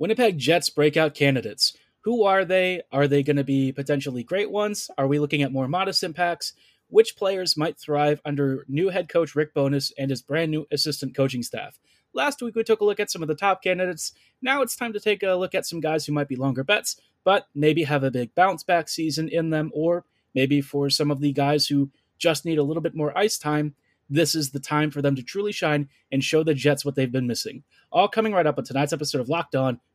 Winnipeg 0.00 0.38
Jets 0.38 0.70
breakout 0.70 1.12
candidates. 1.14 1.76
Who 2.04 2.24
are 2.24 2.46
they? 2.46 2.80
Are 2.90 3.06
they 3.06 3.22
going 3.22 3.36
to 3.36 3.44
be 3.44 3.70
potentially 3.70 4.24
great 4.24 4.50
ones? 4.50 4.90
Are 4.96 5.06
we 5.06 5.18
looking 5.18 5.42
at 5.42 5.52
more 5.52 5.68
modest 5.68 6.02
impacts? 6.02 6.54
Which 6.88 7.16
players 7.18 7.54
might 7.54 7.78
thrive 7.78 8.18
under 8.24 8.64
new 8.66 8.88
head 8.88 9.10
coach 9.10 9.34
Rick 9.34 9.52
Bowness 9.52 9.92
and 9.98 10.08
his 10.08 10.22
brand 10.22 10.52
new 10.52 10.66
assistant 10.72 11.14
coaching 11.14 11.42
staff? 11.42 11.78
Last 12.14 12.40
week 12.40 12.56
we 12.56 12.64
took 12.64 12.80
a 12.80 12.84
look 12.86 12.98
at 12.98 13.10
some 13.10 13.20
of 13.20 13.28
the 13.28 13.34
top 13.34 13.62
candidates. 13.62 14.14
Now 14.40 14.62
it's 14.62 14.74
time 14.74 14.94
to 14.94 15.00
take 15.00 15.22
a 15.22 15.34
look 15.34 15.54
at 15.54 15.66
some 15.66 15.80
guys 15.80 16.06
who 16.06 16.14
might 16.14 16.28
be 16.28 16.36
longer 16.36 16.64
bets, 16.64 16.98
but 17.22 17.48
maybe 17.54 17.82
have 17.82 18.02
a 18.02 18.10
big 18.10 18.34
bounce 18.34 18.62
back 18.62 18.88
season 18.88 19.28
in 19.28 19.50
them, 19.50 19.70
or 19.74 20.06
maybe 20.34 20.62
for 20.62 20.88
some 20.88 21.10
of 21.10 21.20
the 21.20 21.34
guys 21.34 21.66
who 21.66 21.90
just 22.18 22.46
need 22.46 22.56
a 22.56 22.62
little 22.62 22.82
bit 22.82 22.96
more 22.96 23.16
ice 23.18 23.36
time, 23.36 23.74
this 24.08 24.34
is 24.34 24.50
the 24.50 24.60
time 24.60 24.90
for 24.90 25.02
them 25.02 25.14
to 25.14 25.22
truly 25.22 25.52
shine 25.52 25.90
and 26.10 26.24
show 26.24 26.42
the 26.42 26.54
Jets 26.54 26.86
what 26.86 26.94
they've 26.94 27.12
been 27.12 27.26
missing. 27.26 27.64
All 27.92 28.08
coming 28.08 28.32
right 28.32 28.46
up 28.46 28.56
on 28.56 28.64
tonight's 28.64 28.94
episode 28.94 29.20
of 29.20 29.28
Locked 29.28 29.54
On 29.54 29.78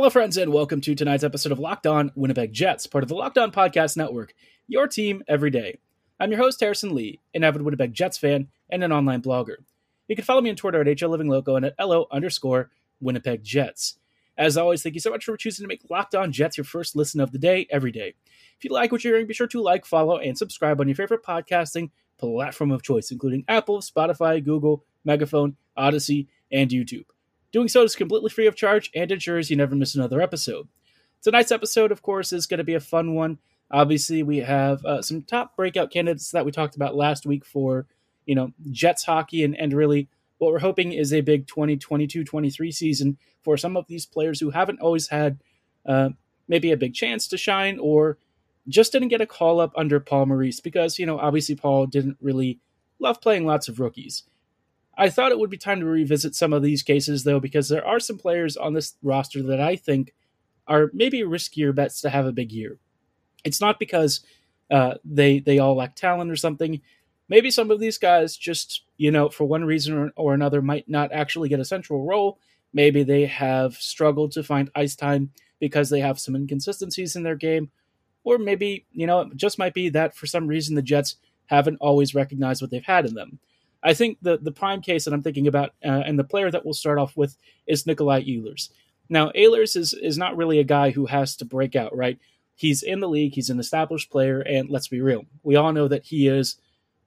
Hello, 0.00 0.08
friends, 0.08 0.38
and 0.38 0.50
welcome 0.50 0.80
to 0.80 0.94
tonight's 0.94 1.24
episode 1.24 1.52
of 1.52 1.58
Locked 1.58 1.86
On 1.86 2.10
Winnipeg 2.14 2.54
Jets, 2.54 2.86
part 2.86 3.04
of 3.04 3.08
the 3.10 3.14
Locked 3.14 3.36
On 3.36 3.52
Podcast 3.52 3.98
Network, 3.98 4.32
your 4.66 4.86
team 4.86 5.22
every 5.28 5.50
day. 5.50 5.76
I'm 6.18 6.30
your 6.30 6.40
host, 6.40 6.58
Harrison 6.58 6.94
Lee, 6.94 7.20
an 7.34 7.44
avid 7.44 7.60
Winnipeg 7.60 7.92
Jets 7.92 8.16
fan 8.16 8.48
and 8.70 8.82
an 8.82 8.92
online 8.92 9.20
blogger. 9.20 9.56
You 10.08 10.16
can 10.16 10.24
follow 10.24 10.40
me 10.40 10.48
on 10.48 10.56
Twitter 10.56 10.80
at 10.80 10.86
HLLivingLoco 10.86 11.54
and 11.54 11.66
at 11.66 11.74
LO 11.78 12.06
underscore 12.10 12.70
Winnipeg 12.98 13.44
Jets. 13.44 13.98
As 14.38 14.56
always, 14.56 14.82
thank 14.82 14.94
you 14.94 15.02
so 15.02 15.10
much 15.10 15.26
for 15.26 15.36
choosing 15.36 15.64
to 15.64 15.68
make 15.68 15.90
Locked 15.90 16.14
On 16.14 16.32
Jets 16.32 16.56
your 16.56 16.64
first 16.64 16.96
listen 16.96 17.20
of 17.20 17.32
the 17.32 17.38
day 17.38 17.66
every 17.68 17.92
day. 17.92 18.14
If 18.56 18.64
you 18.64 18.70
like 18.70 18.92
what 18.92 19.04
you're 19.04 19.12
hearing, 19.12 19.26
be 19.26 19.34
sure 19.34 19.48
to 19.48 19.60
like, 19.60 19.84
follow, 19.84 20.16
and 20.16 20.38
subscribe 20.38 20.80
on 20.80 20.88
your 20.88 20.96
favorite 20.96 21.22
podcasting 21.22 21.90
platform 22.18 22.70
of 22.70 22.82
choice, 22.82 23.10
including 23.10 23.44
Apple, 23.48 23.80
Spotify, 23.80 24.42
Google, 24.42 24.82
Megaphone, 25.04 25.56
Audacy, 25.76 26.28
and 26.50 26.70
YouTube. 26.70 27.04
Doing 27.52 27.68
so 27.68 27.82
is 27.82 27.96
completely 27.96 28.30
free 28.30 28.46
of 28.46 28.54
charge 28.54 28.90
and 28.94 29.10
ensures 29.10 29.50
you 29.50 29.56
never 29.56 29.74
miss 29.74 29.94
another 29.94 30.20
episode. 30.20 30.68
Tonight's 31.22 31.52
episode, 31.52 31.92
of 31.92 32.02
course, 32.02 32.32
is 32.32 32.46
going 32.46 32.58
to 32.58 32.64
be 32.64 32.74
a 32.74 32.80
fun 32.80 33.14
one. 33.14 33.38
Obviously, 33.70 34.22
we 34.22 34.38
have 34.38 34.84
uh, 34.84 35.02
some 35.02 35.22
top 35.22 35.56
breakout 35.56 35.90
candidates 35.90 36.30
that 36.30 36.44
we 36.44 36.52
talked 36.52 36.76
about 36.76 36.96
last 36.96 37.26
week 37.26 37.44
for, 37.44 37.86
you 38.24 38.34
know, 38.34 38.52
Jets 38.70 39.04
hockey, 39.04 39.44
and, 39.44 39.56
and 39.56 39.72
really 39.72 40.08
what 40.38 40.52
we're 40.52 40.58
hoping 40.58 40.92
is 40.92 41.12
a 41.12 41.20
big 41.20 41.46
2022-23 41.46 42.72
season 42.72 43.18
for 43.42 43.56
some 43.56 43.76
of 43.76 43.86
these 43.86 44.06
players 44.06 44.40
who 44.40 44.50
haven't 44.50 44.80
always 44.80 45.08
had 45.08 45.38
uh, 45.86 46.08
maybe 46.48 46.72
a 46.72 46.76
big 46.76 46.94
chance 46.94 47.28
to 47.28 47.36
shine 47.36 47.78
or 47.78 48.18
just 48.66 48.92
didn't 48.92 49.08
get 49.08 49.20
a 49.20 49.26
call 49.26 49.60
up 49.60 49.72
under 49.76 50.00
Paul 50.00 50.26
Maurice 50.26 50.60
because, 50.60 50.98
you 50.98 51.06
know, 51.06 51.18
obviously 51.18 51.54
Paul 51.54 51.86
didn't 51.86 52.16
really 52.20 52.58
love 52.98 53.20
playing 53.20 53.46
lots 53.46 53.68
of 53.68 53.80
rookies. 53.80 54.24
I 55.00 55.08
thought 55.08 55.32
it 55.32 55.38
would 55.38 55.48
be 55.48 55.56
time 55.56 55.80
to 55.80 55.86
revisit 55.86 56.34
some 56.34 56.52
of 56.52 56.62
these 56.62 56.82
cases, 56.82 57.24
though, 57.24 57.40
because 57.40 57.70
there 57.70 57.86
are 57.86 57.98
some 57.98 58.18
players 58.18 58.54
on 58.58 58.74
this 58.74 58.96
roster 59.02 59.42
that 59.44 59.58
I 59.58 59.74
think 59.74 60.12
are 60.68 60.90
maybe 60.92 61.20
riskier 61.20 61.74
bets 61.74 62.02
to 62.02 62.10
have 62.10 62.26
a 62.26 62.32
big 62.32 62.52
year. 62.52 62.78
It's 63.42 63.62
not 63.62 63.78
because 63.78 64.20
uh, 64.70 64.96
they 65.02 65.40
they 65.40 65.58
all 65.58 65.74
lack 65.74 65.96
talent 65.96 66.30
or 66.30 66.36
something. 66.36 66.82
Maybe 67.30 67.50
some 67.50 67.70
of 67.70 67.80
these 67.80 67.96
guys 67.96 68.36
just, 68.36 68.82
you 68.98 69.10
know, 69.10 69.30
for 69.30 69.44
one 69.44 69.64
reason 69.64 69.96
or, 69.96 70.12
or 70.16 70.34
another, 70.34 70.60
might 70.60 70.86
not 70.86 71.12
actually 71.12 71.48
get 71.48 71.60
a 71.60 71.64
central 71.64 72.04
role. 72.04 72.38
Maybe 72.74 73.02
they 73.02 73.24
have 73.24 73.76
struggled 73.76 74.32
to 74.32 74.42
find 74.42 74.70
ice 74.74 74.94
time 74.94 75.30
because 75.60 75.88
they 75.88 76.00
have 76.00 76.20
some 76.20 76.36
inconsistencies 76.36 77.16
in 77.16 77.22
their 77.22 77.36
game, 77.36 77.70
or 78.22 78.36
maybe 78.36 78.84
you 78.92 79.06
know, 79.06 79.22
it 79.22 79.34
just 79.34 79.58
might 79.58 79.72
be 79.72 79.88
that 79.88 80.14
for 80.14 80.26
some 80.26 80.46
reason 80.46 80.74
the 80.74 80.82
Jets 80.82 81.16
haven't 81.46 81.78
always 81.80 82.14
recognized 82.14 82.60
what 82.60 82.70
they've 82.70 82.84
had 82.84 83.06
in 83.06 83.14
them. 83.14 83.38
I 83.82 83.94
think 83.94 84.18
the 84.20 84.38
the 84.38 84.52
prime 84.52 84.82
case 84.82 85.04
that 85.04 85.14
I'm 85.14 85.22
thinking 85.22 85.46
about, 85.46 85.70
uh, 85.84 86.02
and 86.06 86.18
the 86.18 86.24
player 86.24 86.50
that 86.50 86.64
we'll 86.64 86.74
start 86.74 86.98
off 86.98 87.16
with 87.16 87.36
is 87.66 87.86
Nikolai 87.86 88.22
Ehlers. 88.22 88.70
Now, 89.08 89.30
Ehlers 89.30 89.76
is 89.76 89.94
is 89.94 90.18
not 90.18 90.36
really 90.36 90.58
a 90.58 90.64
guy 90.64 90.90
who 90.90 91.06
has 91.06 91.36
to 91.36 91.44
break 91.44 91.74
out, 91.74 91.96
right? 91.96 92.18
He's 92.54 92.82
in 92.82 93.00
the 93.00 93.08
league, 93.08 93.34
he's 93.34 93.48
an 93.48 93.58
established 93.58 94.10
player, 94.10 94.40
and 94.40 94.68
let's 94.68 94.88
be 94.88 95.00
real, 95.00 95.24
we 95.42 95.56
all 95.56 95.72
know 95.72 95.88
that 95.88 96.04
he 96.04 96.28
is, 96.28 96.56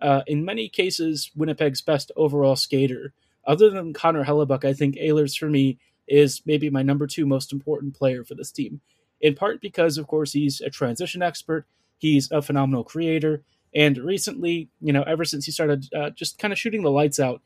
uh, 0.01 0.23
in 0.25 0.43
many 0.43 0.67
cases, 0.67 1.29
Winnipeg's 1.37 1.81
best 1.81 2.11
overall 2.15 2.55
skater. 2.55 3.13
Other 3.45 3.69
than 3.69 3.93
Connor 3.93 4.25
Hellebuyck, 4.25 4.65
I 4.65 4.73
think 4.73 4.95
Ehlers 4.95 5.37
for 5.37 5.49
me 5.49 5.77
is 6.07 6.41
maybe 6.45 6.71
my 6.71 6.81
number 6.81 7.05
two 7.05 7.27
most 7.27 7.53
important 7.53 7.95
player 7.95 8.23
for 8.23 8.33
this 8.33 8.51
team. 8.51 8.81
In 9.21 9.35
part 9.35 9.61
because, 9.61 9.99
of 9.99 10.07
course, 10.07 10.33
he's 10.33 10.59
a 10.59 10.71
transition 10.71 11.21
expert, 11.21 11.67
he's 11.99 12.31
a 12.31 12.41
phenomenal 12.41 12.83
creator, 12.83 13.43
and 13.75 13.97
recently, 13.97 14.69
you 14.81 14.93
know, 14.93 15.03
ever 15.03 15.25
since 15.25 15.45
he 15.45 15.51
started 15.51 15.87
uh, 15.93 16.09
just 16.11 16.37
kind 16.37 16.51
of 16.51 16.59
shooting 16.59 16.83
the 16.83 16.91
lights 16.91 17.19
out, 17.19 17.41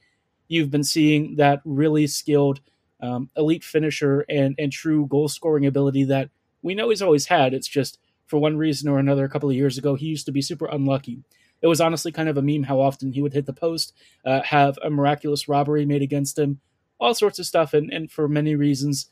you've 0.48 0.72
been 0.72 0.84
seeing 0.84 1.36
that 1.38 1.62
really 1.66 2.08
skilled 2.08 2.60
um, 3.02 3.30
elite 3.38 3.64
finisher 3.64 4.26
and 4.28 4.56
and 4.58 4.72
true 4.72 5.06
goal 5.08 5.28
scoring 5.28 5.66
ability 5.66 6.04
that 6.06 6.30
we 6.62 6.76
know 6.76 6.90
he's 6.90 7.02
always 7.02 7.28
had. 7.28 7.54
It's 7.54 7.68
just 7.68 8.00
for 8.26 8.40
one 8.40 8.58
reason 8.58 8.90
or 8.90 9.00
another. 9.00 9.26
A 9.26 9.30
couple 9.30 9.50
of 9.50 9.56
years 9.56 9.78
ago, 9.78 9.96
he 9.96 10.08
used 10.08 10.26
to 10.26 10.32
be 10.32 10.42
super 10.42 10.66
unlucky. 10.66 11.24
It 11.62 11.68
was 11.68 11.82
honestly 11.82 12.12
kind 12.12 12.30
of 12.30 12.38
a 12.38 12.42
meme 12.42 12.64
how 12.64 12.80
often 12.80 13.14
he 13.14 13.22
would 13.22 13.34
hit 13.34 13.46
the 13.46 13.54
post, 13.54 13.94
uh, 14.26 14.42
have 14.44 14.78
a 14.84 14.90
miraculous 14.90 15.48
robbery 15.48 15.86
made 15.86 16.04
against 16.04 16.38
him, 16.38 16.59
all 17.00 17.14
sorts 17.14 17.40
of 17.40 17.46
stuff, 17.46 17.74
and 17.74 17.92
and 17.92 18.12
for 18.12 18.28
many 18.28 18.56
reasons, 18.56 19.09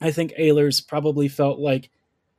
I 0.00 0.10
think 0.10 0.32
Ehlers 0.38 0.86
probably 0.86 1.28
felt 1.28 1.58
like 1.58 1.90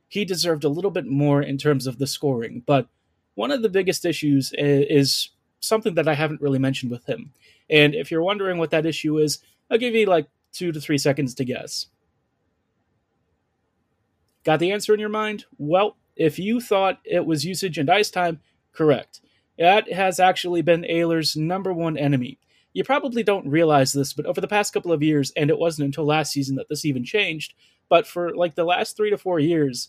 he 0.08 0.24
deserved 0.24 0.64
a 0.64 0.68
little 0.68 0.90
bit 0.90 1.06
more 1.06 1.42
in 1.42 1.56
terms 1.56 1.86
of 1.86 1.98
the 1.98 2.06
scoring, 2.06 2.62
but 2.66 2.88
one 3.34 3.50
of 3.50 3.62
the 3.62 3.68
biggest 3.68 4.04
issues 4.04 4.52
is 4.56 5.30
something 5.60 5.94
that 5.94 6.08
I 6.08 6.14
haven't 6.14 6.40
really 6.40 6.58
mentioned 6.58 6.90
with 6.90 7.06
him. 7.06 7.32
And 7.70 7.94
if 7.94 8.10
you're 8.10 8.22
wondering 8.22 8.58
what 8.58 8.70
that 8.70 8.86
issue 8.86 9.18
is, 9.18 9.38
I'll 9.70 9.78
give 9.78 9.94
you 9.94 10.06
like 10.06 10.26
two 10.52 10.72
to 10.72 10.80
three 10.80 10.98
seconds 10.98 11.34
to 11.34 11.44
guess. 11.44 11.86
Got 14.44 14.58
the 14.58 14.72
answer 14.72 14.92
in 14.92 15.00
your 15.00 15.08
mind? 15.08 15.44
Well, 15.56 15.96
if 16.16 16.38
you 16.38 16.60
thought 16.60 17.00
it 17.04 17.24
was 17.24 17.44
usage 17.44 17.78
and 17.78 17.88
ice 17.88 18.10
time, 18.10 18.40
correct. 18.72 19.20
That 19.58 19.90
has 19.92 20.18
actually 20.18 20.62
been 20.62 20.82
Ehlers' 20.82 21.36
number 21.36 21.72
one 21.72 21.96
enemy. 21.96 22.38
You 22.72 22.84
probably 22.84 23.22
don't 23.22 23.48
realize 23.48 23.92
this, 23.92 24.12
but 24.12 24.26
over 24.26 24.40
the 24.40 24.48
past 24.48 24.72
couple 24.72 24.92
of 24.92 25.02
years, 25.02 25.30
and 25.36 25.50
it 25.50 25.58
wasn't 25.58 25.86
until 25.86 26.04
last 26.04 26.32
season 26.32 26.56
that 26.56 26.68
this 26.68 26.84
even 26.84 27.04
changed, 27.04 27.54
but 27.88 28.06
for 28.06 28.34
like 28.34 28.54
the 28.54 28.64
last 28.64 28.96
three 28.96 29.10
to 29.10 29.18
four 29.18 29.38
years, 29.38 29.88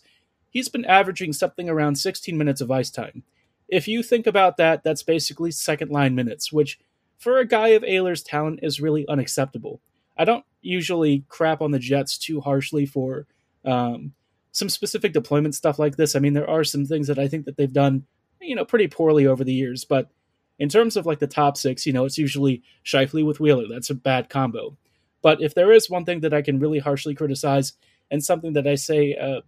he's 0.50 0.68
been 0.68 0.84
averaging 0.84 1.32
something 1.32 1.68
around 1.68 1.96
16 1.96 2.36
minutes 2.36 2.60
of 2.60 2.70
ice 2.70 2.90
time. 2.90 3.22
If 3.68 3.88
you 3.88 4.02
think 4.02 4.26
about 4.26 4.56
that, 4.58 4.82
that's 4.82 5.02
basically 5.02 5.50
second 5.50 5.90
line 5.90 6.14
minutes, 6.14 6.52
which 6.52 6.78
for 7.18 7.38
a 7.38 7.46
guy 7.46 7.68
of 7.68 7.82
Ehlers' 7.82 8.24
talent 8.24 8.60
is 8.62 8.80
really 8.80 9.06
unacceptable. 9.08 9.80
I 10.16 10.24
don't 10.24 10.44
usually 10.60 11.24
crap 11.28 11.60
on 11.60 11.70
the 11.70 11.78
Jets 11.78 12.18
too 12.18 12.40
harshly 12.40 12.86
for 12.86 13.26
um, 13.64 14.12
some 14.52 14.68
specific 14.68 15.12
deployment 15.12 15.54
stuff 15.54 15.78
like 15.78 15.96
this. 15.96 16.14
I 16.14 16.20
mean, 16.20 16.34
there 16.34 16.48
are 16.48 16.64
some 16.64 16.84
things 16.84 17.08
that 17.08 17.18
I 17.18 17.28
think 17.28 17.46
that 17.46 17.56
they've 17.56 17.72
done, 17.72 18.04
you 18.40 18.54
know, 18.54 18.64
pretty 18.64 18.86
poorly 18.86 19.26
over 19.26 19.42
the 19.42 19.54
years, 19.54 19.84
but 19.84 20.10
in 20.58 20.68
terms 20.68 20.96
of 20.96 21.06
like 21.06 21.18
the 21.18 21.26
top 21.26 21.56
six, 21.56 21.84
you 21.86 21.92
know, 21.92 22.04
it's 22.04 22.18
usually 22.18 22.62
Scheifele 22.84 23.26
with 23.26 23.40
Wheeler. 23.40 23.66
That's 23.68 23.90
a 23.90 23.94
bad 23.94 24.28
combo. 24.28 24.76
But 25.22 25.40
if 25.40 25.54
there 25.54 25.72
is 25.72 25.90
one 25.90 26.04
thing 26.04 26.20
that 26.20 26.34
I 26.34 26.42
can 26.42 26.60
really 26.60 26.78
harshly 26.78 27.14
criticize, 27.14 27.72
and 28.10 28.22
something 28.22 28.52
that 28.52 28.66
I 28.66 28.74
say 28.74 29.14
uh, 29.14 29.40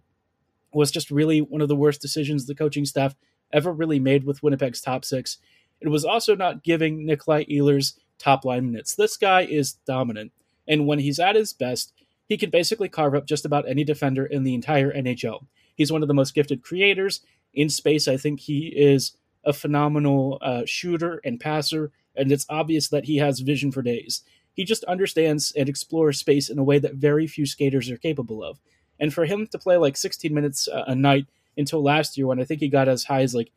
was 0.73 0.91
just 0.91 1.11
really 1.11 1.39
one 1.39 1.61
of 1.61 1.67
the 1.67 1.75
worst 1.75 2.01
decisions 2.01 2.45
the 2.45 2.55
coaching 2.55 2.85
staff 2.85 3.15
ever 3.53 3.71
really 3.71 3.99
made 3.99 4.23
with 4.23 4.43
Winnipeg's 4.43 4.81
top 4.81 5.05
six. 5.05 5.37
It 5.81 5.89
was 5.89 6.05
also 6.05 6.35
not 6.35 6.63
giving 6.63 7.05
Nikolai 7.05 7.45
Ehlers 7.45 7.97
top 8.17 8.45
line 8.45 8.71
minutes. 8.71 8.95
This 8.95 9.17
guy 9.17 9.41
is 9.41 9.73
dominant, 9.85 10.31
and 10.67 10.87
when 10.87 10.99
he's 10.99 11.19
at 11.19 11.35
his 11.35 11.53
best, 11.53 11.93
he 12.27 12.37
can 12.37 12.49
basically 12.49 12.89
carve 12.89 13.15
up 13.15 13.25
just 13.25 13.45
about 13.45 13.69
any 13.69 13.83
defender 13.83 14.25
in 14.25 14.43
the 14.43 14.53
entire 14.53 14.91
NHL. 14.91 15.45
He's 15.75 15.91
one 15.91 16.01
of 16.01 16.07
the 16.07 16.13
most 16.13 16.33
gifted 16.33 16.63
creators 16.63 17.21
in 17.53 17.69
space. 17.69 18.07
I 18.07 18.17
think 18.17 18.39
he 18.39 18.67
is 18.67 19.13
a 19.45 19.53
phenomenal 19.53 20.39
uh, 20.41 20.63
shooter 20.65 21.21
and 21.23 21.39
passer, 21.39 21.91
and 22.15 22.31
it's 22.31 22.45
obvious 22.49 22.89
that 22.89 23.05
he 23.05 23.17
has 23.17 23.39
vision 23.39 23.71
for 23.71 23.81
days. 23.81 24.23
He 24.53 24.65
just 24.65 24.83
understands 24.85 25.53
and 25.55 25.69
explores 25.69 26.19
space 26.19 26.49
in 26.49 26.57
a 26.57 26.63
way 26.63 26.79
that 26.79 26.95
very 26.95 27.27
few 27.27 27.45
skaters 27.45 27.89
are 27.91 27.97
capable 27.97 28.43
of. 28.43 28.59
And 28.99 29.13
for 29.13 29.25
him 29.25 29.47
to 29.47 29.59
play 29.59 29.77
like 29.77 29.95
16 29.95 30.33
minutes 30.33 30.67
a 30.71 30.95
night 30.95 31.27
until 31.57 31.83
last 31.83 32.17
year 32.17 32.27
when 32.27 32.39
I 32.39 32.43
think 32.45 32.61
he 32.61 32.69
got 32.69 32.87
as 32.87 33.03
high 33.05 33.21
as 33.21 33.35
like 33.35 33.51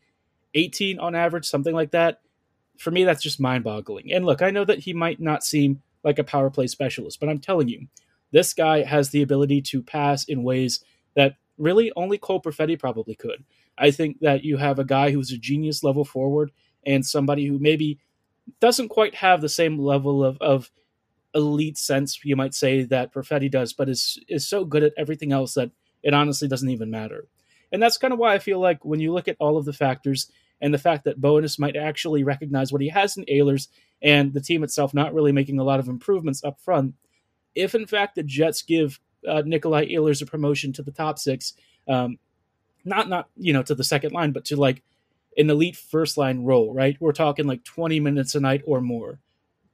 18 0.55 0.99
on 0.99 1.15
average, 1.15 1.47
something 1.47 1.75
like 1.75 1.91
that. 1.93 2.21
For 2.79 2.91
me, 2.91 3.05
that's 3.05 3.23
just 3.23 3.41
mind 3.41 3.65
boggling. 3.65 4.13
And 4.13 4.25
look, 4.25 4.43
I 4.43 4.51
know 4.51 4.65
that 4.65 4.81
he 4.81 4.93
might 4.95 5.21
not 5.21 5.45
seem 5.45 5.83
like 6.03 6.19
a 6.19 6.25
power 6.25 6.51
play 6.51 6.67
specialist, 6.67 7.21
but 7.21 7.29
I'm 7.29 7.41
telling 7.41 7.69
you, 7.69 7.87
This 8.33 8.55
guy 8.55 8.83
has 8.83 9.11
the 9.11 9.23
ability 9.23 9.63
to 9.63 9.83
pass 9.83 10.25
in 10.25 10.43
ways 10.43 10.81
that 11.15 11.37
really 11.59 11.93
only 11.97 12.19
Cole 12.19 12.41
Perfetti 12.41 12.79
probably 12.79 13.15
could. 13.15 13.45
I 13.77 13.91
think 13.91 14.21
that 14.21 14.45
you 14.45 14.57
have 14.57 14.79
a 14.79 14.85
guy 14.85 15.11
who's 15.11 15.33
a 15.33 15.39
genius 15.39 15.83
level 15.83 16.05
forward 16.05 16.53
and 16.87 17.05
somebody 17.05 17.47
who 17.47 17.59
maybe 17.59 17.99
doesn't 18.61 18.89
quite 18.89 19.17
have 19.17 19.41
the 19.41 19.49
same 19.49 19.79
level 19.79 20.25
of, 20.25 20.39
of 20.41 20.71
elite 21.35 21.79
sense, 21.79 22.21
you 22.25 22.37
might 22.37 22.55
say, 22.55 22.83
that 22.85 23.13
Perfetti 23.13 23.51
does, 23.51 23.73
but 23.73 23.89
is 23.89 24.19
is 24.29 24.49
so 24.49 24.65
good 24.65 24.83
at 24.83 24.93
everything 24.97 25.33
else 25.33 25.55
that 25.55 25.71
it 26.03 26.15
honestly 26.15 26.49
doesn't 26.49 26.71
even 26.71 26.91
matter. 26.91 27.27
And 27.73 27.83
that's 27.83 27.99
kind 27.99 28.13
of 28.13 28.19
why 28.19 28.35
I 28.35 28.39
feel 28.39 28.59
like 28.59 28.85
when 28.85 29.01
you 29.01 29.13
look 29.13 29.29
at 29.29 29.37
all 29.39 29.57
of 29.57 29.65
the 29.65 29.73
factors 29.73 30.31
and 30.61 30.75
the 30.75 30.79
fact 30.79 31.05
that 31.05 31.21
Bowness 31.21 31.59
might 31.59 31.77
actually 31.77 32.25
recognize 32.25 32.73
what 32.73 32.83
he 32.83 32.89
has 32.89 33.17
in 33.17 33.25
Ehlers 33.25 33.69
and 34.03 34.33
the 34.33 34.41
team 34.41 34.63
itself 34.63 34.93
not 34.93 35.15
really 35.15 35.33
making 35.33 35.59
a 35.59 35.65
lot 35.65 35.81
of 35.81 35.89
improvements 35.89 36.45
up 36.45 36.61
front, 36.61 36.95
if 37.55 37.75
in 37.75 37.87
fact 37.87 38.15
the 38.15 38.23
Jets 38.23 38.63
give 38.63 39.01
uh, 39.27 39.43
Nikolai 39.45 39.87
Ehlers 39.87 40.23
a 40.23 40.27
promotion 40.27 40.73
to 40.75 40.83
the 40.83 40.91
top 40.91 41.19
six, 41.19 41.55
um, 41.89 42.19
not 42.85 43.09
not 43.09 43.29
you 43.37 43.53
know 43.53 43.63
to 43.63 43.75
the 43.75 43.85
second 43.85 44.13
line, 44.13 44.33
but 44.33 44.47
to 44.47 44.57
like 44.57 44.83
an 45.37 45.51
elite 45.51 45.77
first 45.77 46.17
line 46.17 46.45
role, 46.45 46.73
right? 46.73 46.97
We're 47.01 47.13
talking 47.13 47.47
like 47.47 47.65
20 47.65 48.01
minutes 48.01 48.35
a 48.35 48.41
night 48.41 48.63
or 48.67 48.81
more. 48.81 49.21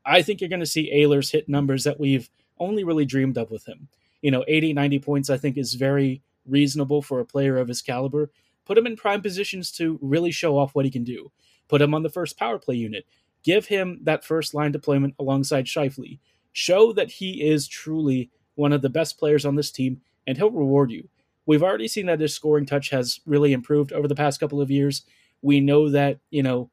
I 0.04 0.22
think 0.22 0.40
you're 0.40 0.50
going 0.50 0.60
to 0.60 0.66
see 0.66 0.92
Ehlers 0.94 1.32
hit 1.32 1.48
numbers 1.48 1.84
that 1.84 1.98
we've 1.98 2.28
only 2.58 2.84
really 2.84 3.04
dreamed 3.04 3.38
of 3.38 3.50
with 3.50 3.66
him. 3.66 3.88
You 4.22 4.30
know, 4.30 4.44
80, 4.46 4.74
90 4.74 4.98
points, 5.00 5.30
I 5.30 5.36
think, 5.36 5.56
is 5.56 5.74
very 5.74 6.22
reasonable 6.48 7.02
for 7.02 7.20
a 7.20 7.26
player 7.26 7.56
of 7.58 7.68
his 7.68 7.82
caliber. 7.82 8.30
Put 8.64 8.78
him 8.78 8.86
in 8.86 8.96
prime 8.96 9.22
positions 9.22 9.70
to 9.72 9.98
really 10.02 10.30
show 10.30 10.58
off 10.58 10.74
what 10.74 10.84
he 10.84 10.90
can 10.90 11.04
do. 11.04 11.30
Put 11.68 11.82
him 11.82 11.94
on 11.94 12.02
the 12.02 12.10
first 12.10 12.38
power 12.38 12.58
play 12.58 12.76
unit. 12.76 13.06
Give 13.42 13.66
him 13.66 14.00
that 14.02 14.24
first 14.24 14.54
line 14.54 14.72
deployment 14.72 15.14
alongside 15.18 15.66
Scheifele. 15.66 16.18
Show 16.52 16.92
that 16.94 17.10
he 17.10 17.42
is 17.42 17.68
truly 17.68 18.30
one 18.54 18.72
of 18.72 18.82
the 18.82 18.88
best 18.88 19.18
players 19.18 19.44
on 19.44 19.54
this 19.54 19.70
team, 19.70 20.00
and 20.26 20.36
he'll 20.36 20.50
reward 20.50 20.90
you. 20.90 21.08
We've 21.44 21.62
already 21.62 21.86
seen 21.86 22.06
that 22.06 22.20
his 22.20 22.34
scoring 22.34 22.66
touch 22.66 22.90
has 22.90 23.20
really 23.24 23.52
improved 23.52 23.92
over 23.92 24.08
the 24.08 24.16
past 24.16 24.40
couple 24.40 24.60
of 24.60 24.70
years. 24.70 25.02
We 25.42 25.60
know 25.60 25.90
that, 25.90 26.18
you 26.30 26.42
know, 26.42 26.70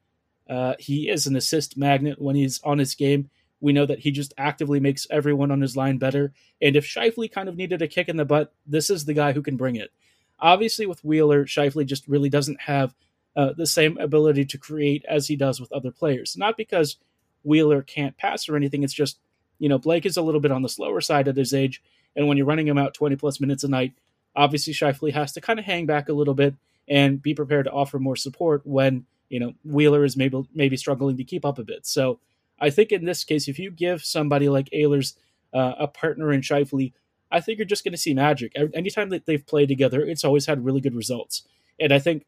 uh, 0.49 0.73
he 0.79 1.09
is 1.09 1.27
an 1.27 1.35
assist 1.35 1.77
magnet 1.77 2.19
when 2.19 2.35
he's 2.35 2.59
on 2.63 2.79
his 2.79 2.95
game. 2.95 3.29
We 3.63 3.71
know 3.71 3.85
that 3.85 3.99
he 3.99 4.11
just 4.11 4.33
actively 4.37 4.81
makes 4.81 5.07
everyone 5.09 5.49
on 5.49 5.61
his 5.61 5.77
line 5.77 5.97
better. 5.97 6.33
And 6.61 6.75
if 6.75 6.85
Scheifele 6.85 7.31
kind 7.31 7.47
of 7.47 7.55
needed 7.55 7.81
a 7.81 7.87
kick 7.87 8.09
in 8.09 8.17
the 8.17 8.25
butt, 8.25 8.51
this 8.67 8.89
is 8.89 9.05
the 9.05 9.13
guy 9.13 9.31
who 9.31 9.41
can 9.41 9.55
bring 9.55 9.77
it. 9.77 9.89
Obviously, 10.37 10.85
with 10.85 11.01
Wheeler, 11.01 11.45
Scheifele 11.45 11.85
just 11.85 12.05
really 12.05 12.27
doesn't 12.27 12.59
have 12.59 12.93
uh, 13.37 13.53
the 13.55 13.65
same 13.65 13.97
ability 13.99 14.43
to 14.43 14.57
create 14.57 15.05
as 15.07 15.29
he 15.29 15.37
does 15.37 15.61
with 15.61 15.71
other 15.71 15.91
players. 15.91 16.35
Not 16.35 16.57
because 16.57 16.97
Wheeler 17.43 17.81
can't 17.81 18.17
pass 18.17 18.49
or 18.49 18.57
anything. 18.57 18.83
It's 18.83 18.91
just, 18.91 19.17
you 19.59 19.69
know, 19.69 19.79
Blake 19.79 20.05
is 20.05 20.17
a 20.17 20.21
little 20.21 20.41
bit 20.41 20.51
on 20.51 20.61
the 20.61 20.67
slower 20.67 20.99
side 20.99 21.29
at 21.29 21.37
his 21.37 21.53
age. 21.53 21.81
And 22.17 22.27
when 22.27 22.35
you're 22.35 22.45
running 22.45 22.67
him 22.67 22.77
out 22.77 22.93
20 22.93 23.15
plus 23.15 23.39
minutes 23.39 23.63
a 23.63 23.69
night, 23.69 23.93
obviously 24.35 24.73
Scheifele 24.73 25.13
has 25.13 25.31
to 25.31 25.41
kind 25.41 25.57
of 25.57 25.63
hang 25.63 25.85
back 25.85 26.09
a 26.09 26.13
little 26.13 26.33
bit 26.33 26.53
and 26.89 27.21
be 27.21 27.33
prepared 27.33 27.63
to 27.63 27.71
offer 27.71 27.97
more 27.97 28.17
support 28.17 28.61
when, 28.65 29.05
you 29.29 29.39
know, 29.39 29.53
Wheeler 29.63 30.03
is 30.03 30.17
maybe 30.17 30.45
maybe 30.53 30.75
struggling 30.75 31.15
to 31.15 31.23
keep 31.23 31.45
up 31.45 31.59
a 31.59 31.63
bit. 31.63 31.85
So 31.85 32.19
I 32.63 32.69
think 32.69 32.93
in 32.93 33.03
this 33.03 33.25
case, 33.25 33.49
if 33.49 33.59
you 33.59 33.69
give 33.71 34.05
somebody 34.05 34.47
like 34.47 34.69
Ehlers 34.69 35.15
uh, 35.53 35.73
a 35.77 35.87
partner 35.87 36.31
in 36.31 36.39
Scheifele, 36.41 36.93
I 37.29 37.41
think 37.41 37.57
you're 37.57 37.65
just 37.65 37.83
going 37.83 37.91
to 37.91 37.97
see 37.97 38.13
magic. 38.13 38.53
Anytime 38.73 39.09
that 39.09 39.25
they've 39.25 39.45
played 39.45 39.67
together, 39.67 40.01
it's 40.01 40.23
always 40.23 40.45
had 40.45 40.63
really 40.63 40.79
good 40.79 40.95
results. 40.95 41.43
And 41.77 41.91
I 41.91 41.99
think 41.99 42.25